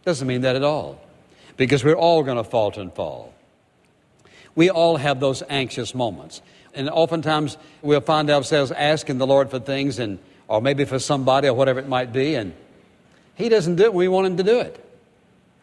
Doesn't 0.05 0.27
mean 0.27 0.43
that 0.43 0.57
at 0.57 0.63
all. 0.63 1.01
Because 1.57 1.85
we're 1.85 1.97
all 1.97 2.23
going 2.23 2.37
to 2.37 2.45
falter 2.45 2.81
and 2.81 2.93
fall. 2.93 3.33
We 4.55 4.71
all 4.71 4.97
have 4.97 5.21
those 5.21 5.43
anxious 5.49 5.95
moments. 5.95 6.43
And 6.75 6.91
oftentimes 6.91 7.57
we'll 7.83 8.01
find 8.01 8.31
ourselves 8.31 8.73
asking 8.73 9.19
the 9.19 9.27
Lord 9.27 9.51
for 9.51 9.59
things 9.59 9.99
and 9.99 10.19
or 10.49 10.61
maybe 10.61 10.85
for 10.85 10.99
somebody 10.99 11.49
or 11.49 11.55
whatever 11.55 11.81
it 11.81 11.89
might 11.89 12.13
be, 12.13 12.35
and 12.35 12.55
He 13.35 13.49
doesn't 13.49 13.77
do 13.77 13.85
it 13.85 13.95
when 13.95 14.05
we 14.05 14.09
want 14.09 14.27
Him 14.27 14.37
to 14.37 14.43
do 14.43 14.61
it. 14.61 14.81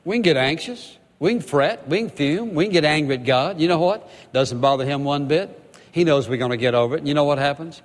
We 0.03 0.15
can 0.15 0.23
get 0.23 0.37
anxious, 0.37 0.97
we 1.19 1.31
can 1.33 1.41
fret, 1.41 1.87
we 1.87 1.99
can 1.99 2.09
fume, 2.09 2.55
we 2.55 2.65
can 2.65 2.73
get 2.73 2.85
angry 2.85 3.15
at 3.15 3.23
God. 3.23 3.59
You 3.59 3.67
know 3.67 3.79
what? 3.79 4.09
Doesn't 4.33 4.59
bother 4.59 4.85
Him 4.85 5.03
one 5.03 5.27
bit. 5.27 5.57
He 5.91 6.03
knows 6.03 6.27
we're 6.27 6.37
going 6.37 6.51
to 6.51 6.57
get 6.57 6.73
over 6.73 6.95
it. 6.95 6.99
And 6.99 7.07
you 7.07 7.13
know 7.13 7.25
what 7.25 7.37
happens? 7.37 7.81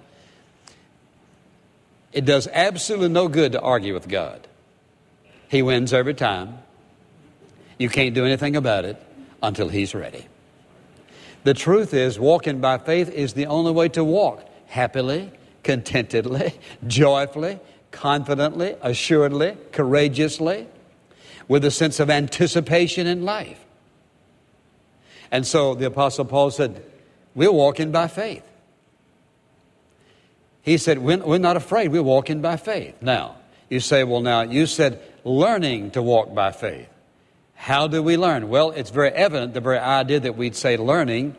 It 2.17 2.25
does 2.25 2.49
absolutely 2.51 3.11
no 3.11 3.29
good 3.29 3.53
to 3.53 3.61
argue 3.61 3.93
with 3.93 4.09
God. 4.09 4.49
He 5.51 5.61
wins 5.61 5.93
every 5.93 6.15
time. 6.15 6.61
You 7.79 7.91
can't 7.91 8.15
do 8.15 8.25
anything 8.25 8.57
about 8.57 8.87
it 8.87 8.97
until 9.43 9.69
He's 9.69 9.95
ready. 9.95 10.27
The 11.45 11.53
truth 11.53 11.93
is, 11.93 12.19
walking 12.19 12.63
by 12.63 12.79
faith 12.79 13.11
is 13.11 13.35
the 13.35 13.45
only 13.45 13.71
way 13.71 13.91
to 13.91 14.03
walk 14.03 14.43
happily, 14.67 15.31
contentedly, 15.63 16.55
joyfully, 16.87 17.61
confidently, 17.91 18.77
assuredly, 18.81 19.59
courageously, 19.73 20.69
with 21.49 21.67
a 21.67 21.71
sense 21.71 22.01
of 22.01 22.09
anticipation 22.09 23.07
in 23.07 23.27
life. 23.27 23.63
And 25.31 25.47
so 25.47 25.75
the 25.75 25.89
Apostle 25.89 26.25
Paul 26.25 26.51
said, 26.51 26.83
We're 27.35 27.53
walking 27.53 27.93
by 27.93 28.09
faith. 28.09 28.51
He 30.67 30.79
said, 30.79 30.99
We're 30.99 31.39
not 31.39 31.57
afraid, 31.57 31.93
we're 31.93 32.03
walking 32.03 32.43
by 32.43 32.57
faith. 32.57 32.97
Now, 33.01 33.37
you 33.71 33.79
say, 33.79 34.03
Well, 34.03 34.21
now, 34.21 34.43
you 34.43 34.67
said 34.67 35.01
learning 35.25 35.93
to 35.93 36.03
walk 36.03 36.35
by 36.35 36.51
faith. 36.51 36.89
How 37.55 37.87
do 37.87 38.03
we 38.03 38.17
learn? 38.17 38.49
Well, 38.49 38.73
it's 38.73 38.91
very 38.91 39.11
evident 39.11 39.55
the 39.55 39.61
very 39.61 39.79
idea 39.79 40.21
that 40.21 40.37
we'd 40.37 40.57
say 40.57 40.77
learning 40.77 41.37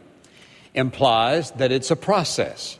implies 0.73 1.51
that 1.51 1.73
it's 1.73 1.91
a 1.91 1.95
process. 1.97 2.79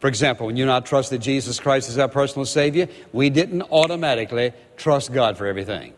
For 0.00 0.08
example, 0.08 0.46
when 0.46 0.56
you 0.56 0.64
and 0.64 0.72
I 0.72 0.80
trusted 0.80 1.20
Jesus 1.20 1.60
Christ 1.60 1.90
as 1.90 1.98
our 1.98 2.08
personal 2.08 2.46
Savior, 2.46 2.88
we 3.12 3.28
didn't 3.28 3.62
automatically 3.62 4.52
trust 4.78 5.12
God 5.12 5.36
for 5.36 5.46
everything. 5.46 5.92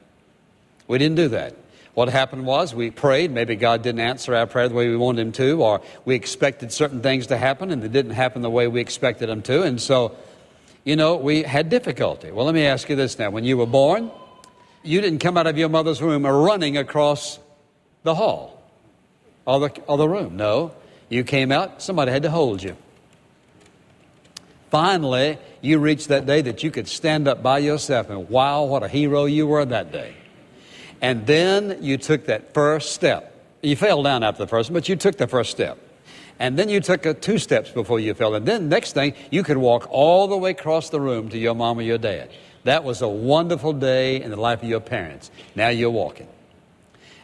We 0.89 0.99
didn't 0.99 1.17
do 1.17 1.29
that. 1.29 1.55
What 1.97 2.11
happened 2.11 2.45
was 2.45 2.75
we 2.75 2.91
prayed, 2.91 3.31
maybe 3.31 3.57
God 3.57 3.81
didn't 3.81 4.03
answer 4.03 4.35
our 4.35 4.47
prayer 4.47 4.69
the 4.69 4.75
way 4.75 4.91
we 4.91 4.99
wanted 4.99 5.23
Him 5.23 5.33
to, 5.33 5.63
or 5.63 5.81
we 6.05 6.15
expected 6.15 6.71
certain 6.71 7.01
things 7.01 7.29
to 7.29 7.39
happen 7.39 7.71
and 7.71 7.83
they 7.83 7.89
didn't 7.89 8.11
happen 8.11 8.43
the 8.43 8.51
way 8.51 8.69
we 8.69 8.83
expected 8.83 9.31
them 9.31 9.41
to, 9.45 9.63
and 9.63 9.81
so, 9.81 10.15
you 10.85 10.95
know, 10.95 11.17
we 11.17 11.43
had 11.43 11.71
difficulty. 11.71 12.31
Well, 12.31 12.45
let 12.45 12.55
me 12.55 12.67
ask 12.67 12.91
you 12.91 12.97
this 12.97 13.19
now. 13.19 13.31
When 13.31 13.45
you 13.45 13.57
were 13.57 13.65
born, 13.65 14.11
you 14.83 15.01
didn't 15.01 15.21
come 15.21 15.39
out 15.39 15.47
of 15.47 15.57
your 15.57 15.71
mother's 15.71 16.03
womb 16.03 16.27
running 16.27 16.77
across 16.77 17.39
the 18.03 18.15
hall 18.15 18.63
or 19.47 19.61
the, 19.61 19.81
or 19.87 19.97
the 19.97 20.07
room. 20.07 20.37
No. 20.37 20.73
You 21.09 21.25
came 21.25 21.51
out, 21.51 21.81
somebody 21.81 22.13
had 22.13 22.25
to 22.25 22.31
hold 22.31 22.63
you. 22.63 22.77
Finally, 24.71 25.39
you 25.63 25.79
reached 25.79 26.09
that 26.09 26.27
day 26.27 26.43
that 26.43 26.63
you 26.63 26.71
could 26.71 26.89
stand 26.89 27.27
up 27.27 27.43
by 27.43 27.57
yourself, 27.57 28.11
and 28.11 28.29
wow, 28.29 28.65
what 28.65 28.83
a 28.83 28.89
hero 28.89 29.25
you 29.25 29.47
were 29.47 29.65
that 29.65 29.93
day. 29.93 30.15
And 31.01 31.27
then 31.27 31.79
you 31.83 31.99
took 31.99 32.27
that 32.27 32.55
first 32.55 32.93
step. 32.93 33.33
You 33.63 33.77
fell 33.77 34.03
down 34.03 34.23
after 34.23 34.45
the 34.45 34.49
first, 34.49 34.73
but 34.73 34.89
you 34.89 34.97
took 34.97 35.17
the 35.17 35.27
first 35.27 35.51
step. 35.51 35.79
And 36.39 36.59
then 36.59 36.69
you 36.69 36.81
took 36.81 37.07
uh, 37.07 37.15
two 37.15 37.39
steps 37.39 37.71
before 37.71 37.99
you 37.99 38.13
fell. 38.15 38.35
And 38.35 38.47
then 38.47 38.69
next 38.69 38.93
thing, 38.93 39.15
you 39.31 39.43
could 39.43 39.57
walk 39.57 39.87
all 39.91 40.29
the 40.29 40.37
way 40.37 40.51
across 40.51 40.91
the 40.91 41.01
room 41.01 41.31
to 41.31 41.39
your 41.39 41.55
mom 41.55 41.79
or 41.79 41.83
your 41.83 41.99
dad. 41.99 42.31
That 42.65 42.85
was 42.85 43.01
a 43.01 43.09
wonderful 43.09 43.73
day 43.73 44.21
in 44.21 44.31
the 44.31 44.37
life 44.37 44.63
of 44.63 44.69
your 44.69 44.81
parents. 44.81 45.31
Now 45.55 45.69
you're 45.69 45.91
walking. 45.91 46.29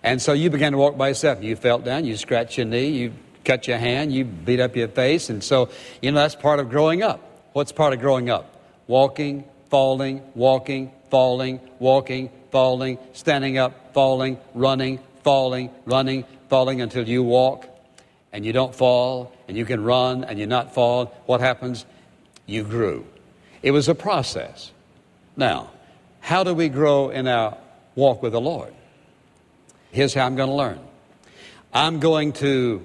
And 0.02 0.20
so 0.20 0.32
you 0.32 0.50
began 0.50 0.72
to 0.72 0.78
walk 0.78 0.96
by 0.96 1.08
yourself. 1.08 1.42
You 1.42 1.56
fell 1.56 1.78
down, 1.78 2.04
you 2.04 2.16
scratched 2.16 2.56
your 2.56 2.66
knee, 2.66 2.88
you 2.88 3.12
cut 3.44 3.68
your 3.68 3.78
hand, 3.78 4.12
you 4.12 4.24
beat 4.24 4.60
up 4.60 4.76
your 4.76 4.88
face. 4.88 5.30
And 5.30 5.44
so, 5.44 5.68
you 6.00 6.10
know, 6.10 6.20
that's 6.20 6.34
part 6.34 6.58
of 6.58 6.70
growing 6.70 7.02
up. 7.02 7.20
What's 7.52 7.72
part 7.72 7.92
of 7.92 8.00
growing 8.00 8.30
up? 8.30 8.56
Walking, 8.86 9.44
falling, 9.68 10.22
walking, 10.34 10.90
falling, 11.10 11.60
walking, 11.78 12.30
falling, 12.52 12.98
standing 13.14 13.58
up, 13.58 13.92
falling, 13.94 14.38
running, 14.54 15.00
falling, 15.24 15.70
running, 15.84 16.24
falling 16.48 16.80
until 16.80 17.08
you 17.08 17.22
walk 17.24 17.66
and 18.32 18.46
you 18.46 18.52
don't 18.52 18.74
fall 18.74 19.32
and 19.48 19.56
you 19.56 19.64
can 19.64 19.82
run 19.82 20.22
and 20.22 20.38
you 20.38 20.46
not 20.46 20.74
fall. 20.74 21.06
What 21.26 21.40
happens? 21.40 21.84
You 22.46 22.62
grew. 22.62 23.06
It 23.62 23.70
was 23.70 23.88
a 23.88 23.94
process. 23.94 24.70
Now, 25.36 25.70
how 26.20 26.44
do 26.44 26.54
we 26.54 26.68
grow 26.68 27.08
in 27.08 27.26
our 27.26 27.56
walk 27.94 28.22
with 28.22 28.32
the 28.32 28.40
Lord? 28.40 28.72
Here's 29.90 30.14
how 30.14 30.26
I'm 30.26 30.36
going 30.36 30.48
to 30.48 30.54
learn. 30.54 30.78
I'm 31.72 32.00
going 32.00 32.32
to 32.34 32.84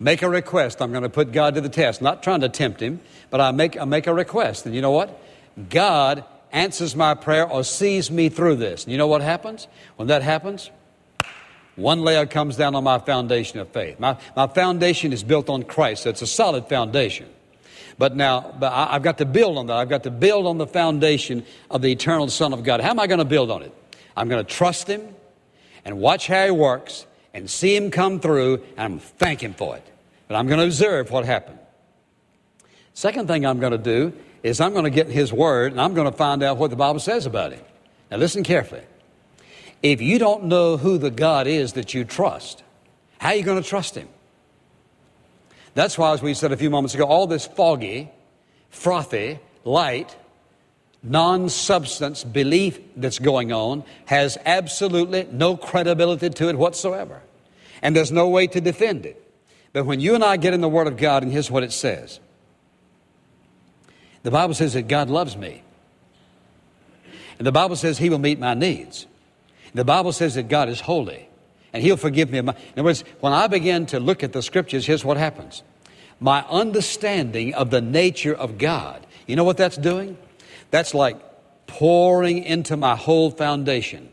make 0.00 0.22
a 0.22 0.28
request. 0.28 0.82
I'm 0.82 0.90
going 0.90 1.02
to 1.04 1.08
put 1.08 1.32
God 1.32 1.54
to 1.54 1.60
the 1.60 1.68
test. 1.68 2.02
Not 2.02 2.22
trying 2.22 2.40
to 2.40 2.48
tempt 2.48 2.80
Him, 2.80 3.00
but 3.30 3.40
I 3.40 3.52
make, 3.52 3.78
I 3.80 3.84
make 3.84 4.06
a 4.06 4.14
request. 4.14 4.66
And 4.66 4.74
you 4.74 4.80
know 4.80 4.90
what? 4.90 5.20
God 5.68 6.24
answers 6.52 6.96
my 6.96 7.14
prayer 7.14 7.48
or 7.48 7.64
sees 7.64 8.10
me 8.10 8.28
through 8.28 8.56
this. 8.56 8.84
And 8.84 8.92
you 8.92 8.98
know 8.98 9.06
what 9.06 9.22
happens? 9.22 9.68
When 9.96 10.08
that 10.08 10.22
happens, 10.22 10.70
one 11.76 12.02
layer 12.02 12.26
comes 12.26 12.56
down 12.56 12.74
on 12.74 12.84
my 12.84 12.98
foundation 12.98 13.60
of 13.60 13.68
faith. 13.68 14.00
My, 14.00 14.18
my 14.34 14.48
foundation 14.48 15.12
is 15.12 15.22
built 15.22 15.48
on 15.48 15.62
Christ, 15.62 16.02
so 16.02 16.10
it's 16.10 16.22
a 16.22 16.26
solid 16.26 16.68
foundation. 16.68 17.28
But 17.98 18.16
now, 18.16 18.54
but 18.58 18.72
I, 18.72 18.94
I've 18.94 19.02
got 19.02 19.18
to 19.18 19.24
build 19.24 19.58
on 19.58 19.66
that. 19.66 19.76
I've 19.76 19.88
got 19.88 20.02
to 20.04 20.10
build 20.10 20.46
on 20.46 20.58
the 20.58 20.66
foundation 20.66 21.44
of 21.70 21.82
the 21.82 21.92
eternal 21.92 22.28
Son 22.28 22.52
of 22.52 22.64
God. 22.64 22.80
How 22.80 22.90
am 22.90 23.00
I 23.00 23.06
going 23.06 23.18
to 23.18 23.24
build 23.24 23.50
on 23.50 23.62
it? 23.62 23.72
I'm 24.16 24.28
going 24.28 24.44
to 24.44 24.52
trust 24.52 24.88
Him 24.88 25.02
and 25.84 25.98
watch 25.98 26.26
how 26.26 26.44
He 26.44 26.50
works 26.50 27.06
and 27.32 27.48
see 27.48 27.76
Him 27.76 27.90
come 27.90 28.20
through, 28.20 28.64
and 28.76 28.94
I'm 28.94 28.98
thank 28.98 29.40
Him 29.40 29.54
for 29.54 29.76
it. 29.76 29.86
But 30.26 30.36
I'm 30.36 30.46
going 30.46 30.58
to 30.58 30.66
observe 30.66 31.10
what 31.10 31.24
happened. 31.24 31.58
Second 32.94 33.28
thing 33.28 33.46
I'm 33.46 33.60
going 33.60 33.72
to 33.72 33.78
do 33.78 34.12
is 34.48 34.60
I'm 34.60 34.72
going 34.72 34.84
to 34.84 34.90
get 34.90 35.08
His 35.08 35.32
Word 35.32 35.72
and 35.72 35.80
I'm 35.80 35.94
going 35.94 36.10
to 36.10 36.16
find 36.16 36.42
out 36.42 36.56
what 36.56 36.70
the 36.70 36.76
Bible 36.76 37.00
says 37.00 37.26
about 37.26 37.52
Him. 37.52 37.62
Now, 38.10 38.16
listen 38.16 38.42
carefully. 38.42 38.82
If 39.82 40.00
you 40.00 40.18
don't 40.18 40.44
know 40.44 40.76
who 40.76 40.98
the 40.98 41.10
God 41.10 41.46
is 41.46 41.74
that 41.74 41.94
you 41.94 42.04
trust, 42.04 42.62
how 43.18 43.28
are 43.28 43.34
you 43.34 43.42
going 43.42 43.62
to 43.62 43.68
trust 43.68 43.94
Him? 43.94 44.08
That's 45.74 45.96
why, 45.96 46.12
as 46.12 46.22
we 46.22 46.34
said 46.34 46.50
a 46.50 46.56
few 46.56 46.70
moments 46.70 46.94
ago, 46.94 47.04
all 47.04 47.26
this 47.26 47.46
foggy, 47.46 48.10
frothy, 48.70 49.38
light, 49.64 50.16
non 51.02 51.48
substance 51.48 52.24
belief 52.24 52.80
that's 52.96 53.18
going 53.18 53.52
on 53.52 53.84
has 54.06 54.38
absolutely 54.44 55.28
no 55.30 55.56
credibility 55.56 56.30
to 56.30 56.48
it 56.48 56.56
whatsoever. 56.58 57.22
And 57.82 57.94
there's 57.94 58.10
no 58.10 58.28
way 58.28 58.48
to 58.48 58.60
defend 58.60 59.06
it. 59.06 59.22
But 59.72 59.84
when 59.84 60.00
you 60.00 60.16
and 60.16 60.24
I 60.24 60.36
get 60.38 60.54
in 60.54 60.60
the 60.60 60.68
Word 60.68 60.88
of 60.88 60.96
God, 60.96 61.22
and 61.22 61.30
here's 61.30 61.50
what 61.50 61.62
it 61.62 61.72
says 61.72 62.18
the 64.22 64.30
Bible 64.30 64.54
says 64.54 64.74
that 64.74 64.88
God 64.88 65.10
loves 65.10 65.36
me. 65.36 65.62
And 67.38 67.46
the 67.46 67.52
Bible 67.52 67.76
says 67.76 67.98
He 67.98 68.10
will 68.10 68.18
meet 68.18 68.38
my 68.38 68.54
needs. 68.54 69.06
The 69.74 69.84
Bible 69.84 70.12
says 70.12 70.34
that 70.34 70.48
God 70.48 70.68
is 70.68 70.80
holy 70.80 71.28
and 71.72 71.82
He'll 71.82 71.96
forgive 71.96 72.30
me. 72.30 72.38
In 72.38 72.48
other 72.48 72.82
words, 72.82 73.04
when 73.20 73.32
I 73.32 73.46
begin 73.46 73.86
to 73.86 74.00
look 74.00 74.22
at 74.22 74.32
the 74.32 74.42
scriptures, 74.42 74.86
here's 74.86 75.04
what 75.04 75.16
happens 75.16 75.62
my 76.20 76.44
understanding 76.48 77.54
of 77.54 77.70
the 77.70 77.80
nature 77.80 78.34
of 78.34 78.58
God. 78.58 79.06
You 79.26 79.36
know 79.36 79.44
what 79.44 79.56
that's 79.56 79.76
doing? 79.76 80.18
That's 80.70 80.94
like 80.94 81.16
pouring 81.66 82.42
into 82.42 82.76
my 82.76 82.96
whole 82.96 83.30
foundation, 83.30 84.08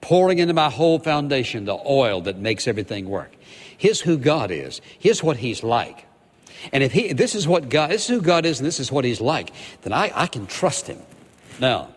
pouring 0.00 0.38
into 0.38 0.54
my 0.54 0.70
whole 0.70 0.98
foundation 0.98 1.64
the 1.64 1.78
oil 1.84 2.20
that 2.22 2.38
makes 2.38 2.68
everything 2.68 3.08
work. 3.08 3.32
Here's 3.76 4.00
who 4.00 4.18
God 4.18 4.50
is. 4.50 4.80
Here's 4.98 5.22
what 5.22 5.38
He's 5.38 5.62
like. 5.62 6.06
And 6.72 6.82
if 6.82 6.92
he, 6.92 7.12
this 7.12 7.34
is 7.34 7.46
what 7.46 7.68
God, 7.68 7.90
this 7.90 8.02
is 8.02 8.08
who 8.08 8.22
God 8.22 8.44
is, 8.44 8.60
and 8.60 8.66
this 8.66 8.80
is 8.80 8.90
what 8.90 9.04
He's 9.04 9.20
like, 9.20 9.52
then 9.82 9.92
I, 9.92 10.10
I 10.14 10.26
can 10.26 10.46
trust 10.46 10.86
Him. 10.86 10.98
Now, 11.60 11.88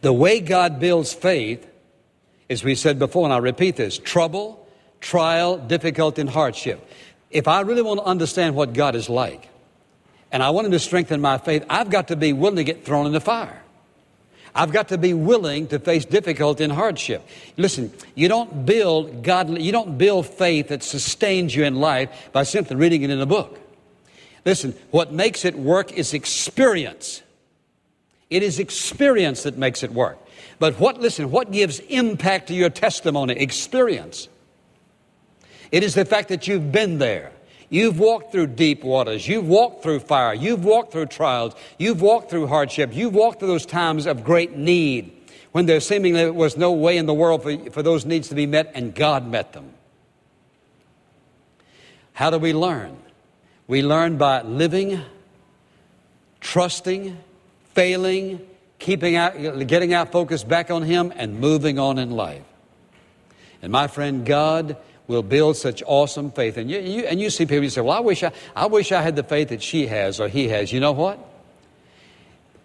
the 0.00 0.12
way 0.12 0.40
God 0.40 0.80
builds 0.80 1.12
faith, 1.12 1.66
as 2.48 2.62
we 2.62 2.74
said 2.74 2.98
before, 2.98 3.24
and 3.24 3.32
I 3.32 3.38
repeat 3.38 3.76
this 3.76 3.98
trouble, 3.98 4.66
trial, 5.00 5.58
difficulty, 5.58 6.20
and 6.20 6.30
hardship. 6.30 6.88
If 7.30 7.48
I 7.48 7.62
really 7.62 7.82
want 7.82 8.00
to 8.00 8.06
understand 8.06 8.54
what 8.54 8.72
God 8.72 8.94
is 8.94 9.08
like, 9.08 9.48
and 10.32 10.42
I 10.42 10.50
want 10.50 10.66
Him 10.66 10.72
to 10.72 10.78
strengthen 10.78 11.20
my 11.20 11.38
faith, 11.38 11.64
I've 11.68 11.90
got 11.90 12.08
to 12.08 12.16
be 12.16 12.32
willing 12.32 12.56
to 12.56 12.64
get 12.64 12.84
thrown 12.84 13.06
in 13.06 13.12
the 13.12 13.20
fire. 13.20 13.62
I've 14.56 14.72
got 14.72 14.88
to 14.88 14.98
be 14.98 15.12
willing 15.12 15.68
to 15.68 15.78
face 15.78 16.06
difficulty 16.06 16.64
and 16.64 16.72
hardship. 16.72 17.22
Listen, 17.58 17.92
you 18.14 18.26
don't 18.26 18.64
build 18.64 19.22
godly, 19.22 19.62
you 19.62 19.70
don't 19.70 19.98
build 19.98 20.26
faith 20.26 20.68
that 20.68 20.82
sustains 20.82 21.54
you 21.54 21.64
in 21.64 21.74
life 21.74 22.30
by 22.32 22.42
simply 22.42 22.76
reading 22.76 23.02
it 23.02 23.10
in 23.10 23.20
a 23.20 23.26
book. 23.26 23.60
Listen, 24.46 24.74
what 24.92 25.12
makes 25.12 25.44
it 25.44 25.56
work 25.56 25.92
is 25.92 26.14
experience. 26.14 27.22
It 28.30 28.42
is 28.42 28.58
experience 28.58 29.42
that 29.42 29.58
makes 29.58 29.82
it 29.82 29.92
work. 29.92 30.18
But 30.58 30.80
what, 30.80 31.00
listen, 31.00 31.30
what 31.30 31.52
gives 31.52 31.80
impact 31.80 32.48
to 32.48 32.54
your 32.54 32.70
testimony? 32.70 33.34
Experience. 33.34 34.28
It 35.70 35.82
is 35.82 35.94
the 35.94 36.06
fact 36.06 36.30
that 36.30 36.48
you've 36.48 36.72
been 36.72 36.98
there. 36.98 37.32
You've 37.68 37.98
walked 37.98 38.32
through 38.32 38.48
deep 38.48 38.84
waters. 38.84 39.26
You've 39.26 39.48
walked 39.48 39.82
through 39.82 40.00
fire. 40.00 40.34
You've 40.34 40.64
walked 40.64 40.92
through 40.92 41.06
trials. 41.06 41.54
You've 41.78 42.00
walked 42.00 42.30
through 42.30 42.46
hardship. 42.46 42.94
You've 42.94 43.14
walked 43.14 43.40
through 43.40 43.48
those 43.48 43.66
times 43.66 44.06
of 44.06 44.22
great 44.22 44.56
need 44.56 45.12
when 45.52 45.66
there 45.66 45.80
seemingly 45.80 46.30
was 46.30 46.56
no 46.56 46.72
way 46.72 46.96
in 46.96 47.06
the 47.06 47.14
world 47.14 47.42
for, 47.42 47.56
for 47.70 47.82
those 47.82 48.04
needs 48.04 48.28
to 48.28 48.34
be 48.34 48.46
met, 48.46 48.72
and 48.74 48.94
God 48.94 49.26
met 49.26 49.52
them. 49.52 49.72
How 52.12 52.30
do 52.30 52.38
we 52.38 52.52
learn? 52.52 52.96
We 53.66 53.82
learn 53.82 54.16
by 54.16 54.42
living, 54.42 55.00
trusting, 56.40 57.18
failing, 57.74 58.46
keeping 58.78 59.16
out, 59.16 59.34
getting 59.66 59.94
our 59.94 60.06
focus 60.06 60.44
back 60.44 60.70
on 60.70 60.82
Him, 60.82 61.12
and 61.16 61.40
moving 61.40 61.78
on 61.78 61.98
in 61.98 62.10
life. 62.10 62.44
And 63.62 63.72
my 63.72 63.86
friend, 63.86 64.24
God 64.24 64.76
will 65.08 65.22
build 65.22 65.56
such 65.56 65.82
awesome 65.86 66.30
faith. 66.30 66.56
And 66.56 66.70
you, 66.70 66.80
you, 66.80 67.04
and 67.04 67.20
you 67.20 67.30
see 67.30 67.46
people, 67.46 67.64
you 67.64 67.70
say, 67.70 67.80
Well, 67.80 67.96
I 67.96 68.00
wish 68.00 68.22
I, 68.22 68.32
I 68.54 68.66
wish 68.66 68.92
I 68.92 69.02
had 69.02 69.16
the 69.16 69.22
faith 69.22 69.48
that 69.48 69.62
she 69.62 69.86
has 69.86 70.20
or 70.20 70.28
he 70.28 70.48
has. 70.48 70.72
You 70.72 70.80
know 70.80 70.92
what? 70.92 71.18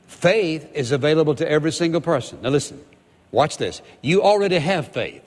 Faith 0.07 0.69
is 0.73 0.91
available 0.91 1.35
to 1.35 1.49
every 1.49 1.71
single 1.71 2.01
person. 2.01 2.39
Now, 2.41 2.49
listen, 2.49 2.83
watch 3.31 3.57
this. 3.57 3.81
You 4.01 4.23
already 4.23 4.59
have 4.59 4.89
faith. 4.89 5.23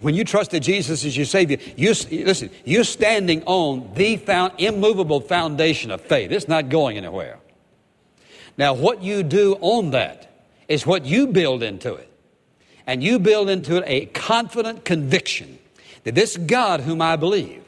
When 0.00 0.14
you 0.14 0.24
trusted 0.24 0.62
Jesus 0.62 1.04
as 1.04 1.14
your 1.14 1.26
Savior, 1.26 1.58
you, 1.76 1.88
listen, 1.88 2.50
you're 2.64 2.84
standing 2.84 3.42
on 3.44 3.92
the 3.94 4.16
found, 4.16 4.54
immovable 4.56 5.20
foundation 5.20 5.90
of 5.90 6.00
faith. 6.00 6.30
It's 6.30 6.48
not 6.48 6.70
going 6.70 6.96
anywhere. 6.96 7.38
Now, 8.56 8.72
what 8.72 9.02
you 9.02 9.22
do 9.22 9.58
on 9.60 9.90
that 9.90 10.44
is 10.68 10.86
what 10.86 11.04
you 11.04 11.26
build 11.26 11.62
into 11.62 11.94
it. 11.94 12.10
And 12.86 13.02
you 13.02 13.18
build 13.18 13.50
into 13.50 13.76
it 13.76 13.84
a 13.86 14.06
confident 14.06 14.84
conviction 14.84 15.58
that 16.04 16.14
this 16.14 16.36
God 16.36 16.80
whom 16.80 17.00
I 17.02 17.16
believe, 17.16 17.62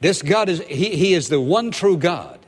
this 0.00 0.22
God 0.22 0.48
is, 0.48 0.60
he, 0.62 0.96
he 0.96 1.14
is 1.14 1.28
the 1.28 1.40
one 1.40 1.70
true 1.70 1.96
God 1.96 2.40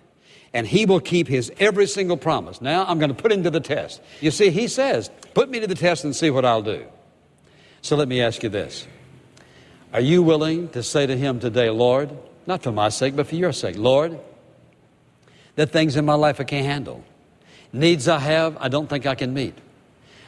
and 0.52 0.66
he 0.66 0.86
will 0.86 1.00
keep 1.00 1.28
his 1.28 1.52
every 1.58 1.86
single 1.86 2.16
promise. 2.16 2.60
Now 2.60 2.86
I'm 2.86 2.98
going 2.98 3.14
to 3.14 3.22
put 3.22 3.30
him 3.30 3.42
to 3.42 3.50
the 3.50 3.60
test. 3.60 4.00
You 4.20 4.30
see, 4.30 4.50
he 4.50 4.68
says, 4.68 5.10
put 5.34 5.50
me 5.50 5.60
to 5.60 5.66
the 5.66 5.74
test 5.74 6.04
and 6.04 6.14
see 6.14 6.30
what 6.30 6.44
I'll 6.44 6.62
do. 6.62 6.86
So 7.82 7.96
let 7.96 8.08
me 8.08 8.22
ask 8.22 8.42
you 8.42 8.48
this. 8.48 8.86
Are 9.92 10.00
you 10.00 10.22
willing 10.22 10.68
to 10.70 10.82
say 10.82 11.06
to 11.06 11.16
him 11.16 11.40
today, 11.40 11.70
Lord, 11.70 12.10
not 12.46 12.62
for 12.62 12.72
my 12.72 12.88
sake, 12.88 13.16
but 13.16 13.26
for 13.26 13.34
your 13.34 13.52
sake, 13.52 13.76
Lord, 13.76 14.18
the 15.56 15.66
things 15.66 15.96
in 15.96 16.04
my 16.04 16.14
life 16.14 16.40
I 16.40 16.44
can't 16.44 16.66
handle. 16.66 17.04
Needs 17.72 18.08
I 18.08 18.18
have, 18.18 18.56
I 18.60 18.68
don't 18.68 18.88
think 18.88 19.06
I 19.06 19.14
can 19.14 19.34
meet. 19.34 19.54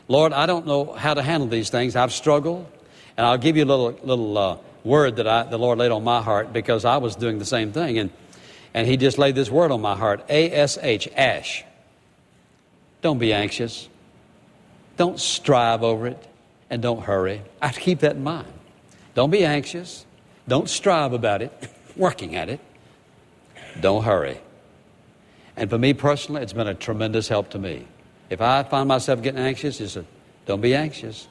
Lord, 0.08 0.32
I 0.32 0.46
don't 0.46 0.66
know 0.66 0.92
how 0.92 1.14
to 1.14 1.22
handle 1.22 1.48
these 1.48 1.70
things. 1.70 1.96
I've 1.96 2.12
struggled. 2.12 2.66
And 3.18 3.26
I'll 3.26 3.36
give 3.36 3.56
you 3.56 3.64
a 3.64 3.66
little, 3.66 3.90
little 4.04 4.38
uh, 4.38 4.58
word 4.84 5.16
that 5.16 5.26
I, 5.26 5.42
the 5.42 5.58
Lord 5.58 5.78
laid 5.78 5.90
on 5.90 6.04
my 6.04 6.22
heart 6.22 6.52
because 6.52 6.84
I 6.84 6.98
was 6.98 7.16
doing 7.16 7.40
the 7.40 7.44
same 7.44 7.72
thing. 7.72 7.98
And, 7.98 8.10
and 8.72 8.86
He 8.86 8.96
just 8.96 9.18
laid 9.18 9.34
this 9.34 9.50
word 9.50 9.72
on 9.72 9.80
my 9.80 9.96
heart 9.96 10.24
A 10.28 10.52
S 10.52 10.78
H, 10.80 11.08
ash. 11.16 11.64
Don't 13.02 13.18
be 13.18 13.32
anxious. 13.32 13.88
Don't 14.96 15.18
strive 15.18 15.82
over 15.82 16.06
it. 16.06 16.24
And 16.70 16.80
don't 16.80 17.02
hurry. 17.02 17.42
I 17.60 17.72
keep 17.72 18.00
that 18.00 18.16
in 18.16 18.22
mind. 18.22 18.52
Don't 19.14 19.30
be 19.30 19.44
anxious. 19.44 20.06
Don't 20.46 20.68
strive 20.68 21.12
about 21.12 21.42
it, 21.42 21.52
working 21.96 22.36
at 22.36 22.48
it. 22.48 22.60
Don't 23.80 24.04
hurry. 24.04 24.38
And 25.56 25.68
for 25.68 25.78
me 25.78 25.92
personally, 25.92 26.42
it's 26.42 26.52
been 26.52 26.68
a 26.68 26.74
tremendous 26.74 27.26
help 27.26 27.50
to 27.50 27.58
me. 27.58 27.88
If 28.30 28.40
I 28.40 28.62
find 28.62 28.86
myself 28.86 29.22
getting 29.22 29.40
anxious, 29.40 29.80
it's 29.80 29.96
a, 29.96 30.04
don't 30.46 30.60
be 30.60 30.74
anxious. 30.74 31.26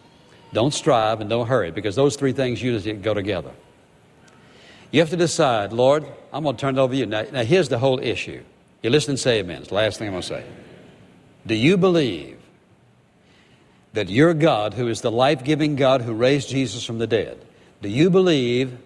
Don't 0.53 0.73
strive 0.73 1.21
and 1.21 1.29
don't 1.29 1.47
hurry 1.47 1.71
because 1.71 1.95
those 1.95 2.15
three 2.15 2.31
things 2.31 2.61
usually 2.61 2.93
go 2.93 3.13
together. 3.13 3.51
You 4.91 5.01
have 5.01 5.09
to 5.09 5.17
decide, 5.17 5.73
Lord, 5.73 6.05
I'm 6.31 6.43
going 6.43 6.55
to 6.55 6.61
turn 6.61 6.77
it 6.77 6.81
over 6.81 6.93
to 6.93 6.97
you. 6.97 7.05
Now, 7.05 7.25
now 7.31 7.43
here's 7.43 7.69
the 7.69 7.77
whole 7.77 7.99
issue. 7.99 8.43
You 8.81 8.89
listen 8.89 9.11
and 9.11 9.19
say 9.19 9.39
amen. 9.39 9.59
It's 9.59 9.69
the 9.69 9.75
last 9.75 9.99
thing 9.99 10.07
I'm 10.07 10.13
going 10.13 10.21
to 10.21 10.27
say. 10.27 10.45
Do 11.45 11.55
you 11.55 11.77
believe 11.77 12.37
that 13.93 14.09
your 14.09 14.33
God, 14.33 14.75
who 14.75 14.87
is 14.87 15.01
the 15.01 15.11
life 15.11 15.43
giving 15.43 15.75
God 15.75 16.01
who 16.01 16.13
raised 16.13 16.49
Jesus 16.49 16.85
from 16.85 16.99
the 16.99 17.07
dead, 17.07 17.43
do 17.81 17.89
you 17.89 18.09
believe 18.09 18.77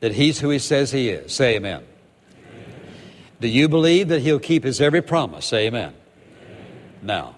that 0.00 0.12
He's 0.12 0.38
who 0.40 0.50
He 0.50 0.58
says 0.58 0.92
He 0.92 1.10
is? 1.10 1.34
Say 1.34 1.56
amen. 1.56 1.82
amen. 1.82 2.94
Do 3.40 3.48
you 3.48 3.68
believe 3.68 4.08
that 4.08 4.20
He'll 4.20 4.38
keep 4.38 4.64
His 4.64 4.80
every 4.80 5.02
promise? 5.02 5.46
Say 5.46 5.66
amen. 5.66 5.94
amen. 6.42 6.66
Now, 7.02 7.36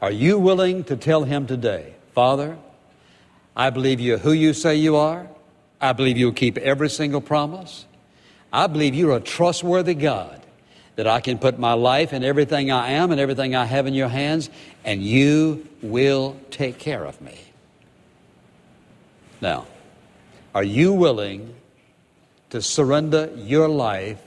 are 0.00 0.10
you 0.10 0.38
willing 0.38 0.84
to 0.84 0.96
tell 0.96 1.24
Him 1.24 1.46
today, 1.46 1.91
Father, 2.14 2.58
I 3.56 3.70
believe 3.70 4.00
you're 4.00 4.18
who 4.18 4.32
you 4.32 4.54
say 4.54 4.76
you 4.76 4.96
are. 4.96 5.26
I 5.80 5.92
believe 5.92 6.16
you'll 6.16 6.32
keep 6.32 6.58
every 6.58 6.88
single 6.90 7.20
promise. 7.20 7.86
I 8.52 8.66
believe 8.66 8.94
you're 8.94 9.16
a 9.16 9.20
trustworthy 9.20 9.94
God, 9.94 10.40
that 10.96 11.06
I 11.06 11.20
can 11.20 11.38
put 11.38 11.58
my 11.58 11.72
life 11.72 12.12
and 12.12 12.24
everything 12.24 12.70
I 12.70 12.90
am 12.92 13.10
and 13.10 13.20
everything 13.20 13.56
I 13.56 13.64
have 13.64 13.86
in 13.86 13.94
your 13.94 14.08
hands, 14.08 14.50
and 14.84 15.02
you 15.02 15.66
will 15.80 16.36
take 16.50 16.78
care 16.78 17.04
of 17.04 17.20
me. 17.20 17.38
Now, 19.40 19.66
are 20.54 20.62
you 20.62 20.92
willing 20.92 21.54
to 22.50 22.60
surrender 22.60 23.30
your 23.36 23.68
life 23.68 24.20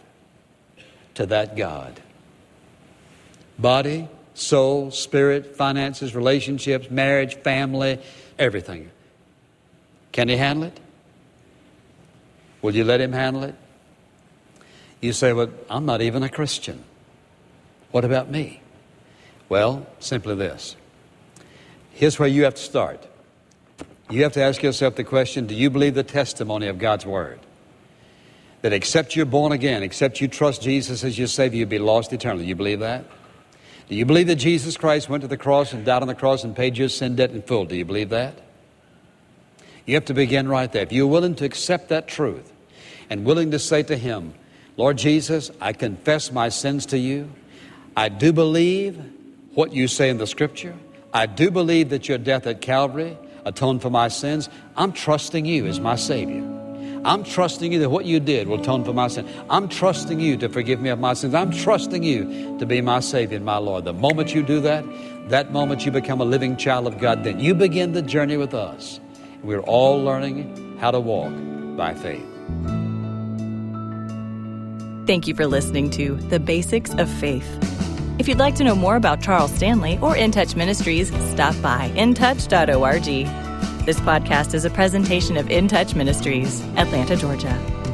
to 1.14 1.28
that 1.28 1.56
God? 1.56 2.02
Body, 3.58 4.10
soul, 4.36 4.92
spirit, 4.92 5.56
finances, 5.56 6.14
relationships, 6.14 6.92
marriage, 6.92 7.36
family, 7.36 8.00
everything. 8.38 8.92
Can 10.12 10.30
he 10.30 10.38
handle 10.38 10.66
it? 10.66 10.80
Will 12.62 12.76
you 12.76 12.84
let 12.84 13.02
him 13.02 13.12
handle 13.12 13.44
it? 13.44 13.56
You 15.02 15.14
say, 15.14 15.34
Well, 15.34 15.50
I'm 15.70 15.86
not 15.86 16.02
even 16.02 16.24
a 16.24 16.30
Christian. 16.30 16.84
What 17.92 18.06
about 18.06 18.30
me? 18.30 18.62
Well, 19.50 19.88
simply 20.00 20.36
this. 20.36 20.76
Here's 21.92 22.20
where 22.20 22.28
you 22.28 22.44
have 22.44 22.56
to 22.56 22.62
start. 22.62 23.06
You 24.10 24.24
have 24.24 24.34
to 24.34 24.42
ask 24.42 24.62
yourself 24.62 24.96
the 24.96 25.04
question 25.04 25.48
Do 25.48 25.56
you 25.56 25.70
believe 25.70 25.96
the 25.96 26.04
testimony 26.04 26.68
of 26.68 26.78
God's 26.78 27.06
Word? 27.06 27.40
That 28.62 28.74
except 28.74 29.16
you're 29.16 29.26
born 29.26 29.52
again, 29.52 29.84
except 29.84 30.20
you 30.20 30.28
trust 30.28 30.62
Jesus 30.62 31.04
as 31.04 31.18
your 31.18 31.28
Savior, 31.28 31.60
you'll 31.60 31.70
be 31.70 31.80
lost 31.80 32.12
eternally. 32.14 32.46
You 32.46 32.56
believe 32.56 32.80
that? 32.80 33.06
Do 33.88 33.96
you 33.96 34.06
believe 34.06 34.28
that 34.28 34.38
Jesus 34.38 34.78
Christ 34.78 35.10
went 35.10 35.22
to 35.22 35.28
the 35.28 35.38
cross 35.38 35.74
and 35.74 35.86
died 35.86 36.02
on 36.02 36.08
the 36.08 36.16
cross 36.16 36.44
and 36.44 36.56
paid 36.56 36.78
your 36.78 36.90
sin 36.90 37.16
debt 37.16 37.32
in 37.32 37.42
full? 37.44 37.66
Do 37.66 37.76
you 37.76 37.86
believe 37.86 38.10
that? 38.10 38.40
You 39.86 39.94
have 39.94 40.06
to 40.06 40.14
begin 40.14 40.48
right 40.48 40.72
there. 40.72 40.82
If 40.82 40.92
you're 40.92 41.06
willing 41.06 41.36
to 41.36 41.46
accept 41.46 41.90
that 41.90 42.08
truth 42.08 42.52
and 43.10 43.26
willing 43.26 43.52
to 43.52 43.60
say 43.60 43.84
to 43.84 43.96
Him, 43.96 44.34
Lord 44.78 44.98
Jesus, 44.98 45.52
I 45.62 45.74
confess 45.74 46.32
my 46.32 46.50
sins 46.50 46.88
to 46.88 46.98
you. 46.98 47.32
I 47.96 48.10
do 48.10 48.34
believe 48.34 49.00
what 49.54 49.72
you 49.72 49.88
say 49.88 50.10
in 50.10 50.18
the 50.18 50.28
Scripture. 50.28 50.76
I 51.14 51.28
do 51.28 51.52
believe 51.52 51.90
that 51.90 52.10
your 52.10 52.18
death 52.18 52.48
at 52.48 52.62
Calvary 52.62 53.18
atoned 53.46 53.84
for 53.84 53.92
my 53.92 54.08
sins. 54.08 54.50
I'm 54.76 54.92
trusting 54.92 55.46
you 55.46 55.68
as 55.68 55.80
my 55.80 55.96
Savior. 55.96 56.65
I'm 57.06 57.24
trusting 57.24 57.72
you 57.72 57.78
that 57.80 57.90
what 57.90 58.06
you 58.06 58.20
did 58.20 58.48
will 58.48 58.60
atone 58.60 58.84
for 58.84 58.92
my 58.92 59.08
sin. 59.08 59.30
I'm 59.48 59.70
trusting 59.70 60.20
you 60.20 60.38
to 60.38 60.50
forgive 60.50 60.82
me 60.82 60.90
of 60.90 61.00
my 61.00 61.14
sins. 61.14 61.36
I'm 61.36 61.52
trusting 61.52 62.02
you 62.02 62.58
to 62.58 62.66
be 62.66 62.82
my 62.82 63.00
Savior 63.00 63.38
and 63.38 63.46
my 63.46 63.58
Lord. 63.58 63.86
The 63.86 63.94
moment 63.94 64.34
you 64.34 64.42
do 64.42 64.60
that, 64.62 64.84
that 65.30 65.52
moment 65.52 65.86
you 65.86 65.92
become 65.92 66.20
a 66.20 66.26
living 66.26 66.58
child 66.58 66.88
of 66.88 66.98
God, 66.98 67.24
then 67.24 67.40
you 67.40 67.54
begin 67.54 67.94
the 67.94 68.02
journey 68.02 68.38
with 68.38 68.56
us. 68.56 69.00
We're 69.44 69.62
all 69.62 70.04
learning 70.04 70.80
how 70.80 70.90
to 70.90 71.00
walk 71.00 71.32
by 71.78 71.94
faith. 71.94 72.26
Thank 75.06 75.28
you 75.28 75.36
for 75.36 75.46
listening 75.46 75.92
to 75.92 76.16
The 76.16 76.40
Basics 76.40 76.92
of 76.96 77.08
Faith. 77.08 77.48
If 78.18 78.28
you'd 78.28 78.40
like 78.40 78.56
to 78.56 78.64
know 78.64 78.76
more 78.76 78.96
about 78.96 79.22
Charles 79.22 79.54
Stanley 79.54 80.00
or 80.02 80.18
In 80.18 80.32
Touch 80.32 80.56
Ministries, 80.56 81.10
stop 81.32 81.56
by 81.62 81.92
intouch.org. 81.96 83.45
This 83.86 84.00
podcast 84.00 84.56
is 84.56 84.66
a 84.66 84.72
presentation 84.72 85.38
of 85.38 85.52
In 85.52 85.68
Touch 85.68 85.94
Ministries, 85.94 86.60
Atlanta, 86.76 87.16
Georgia. 87.16 87.85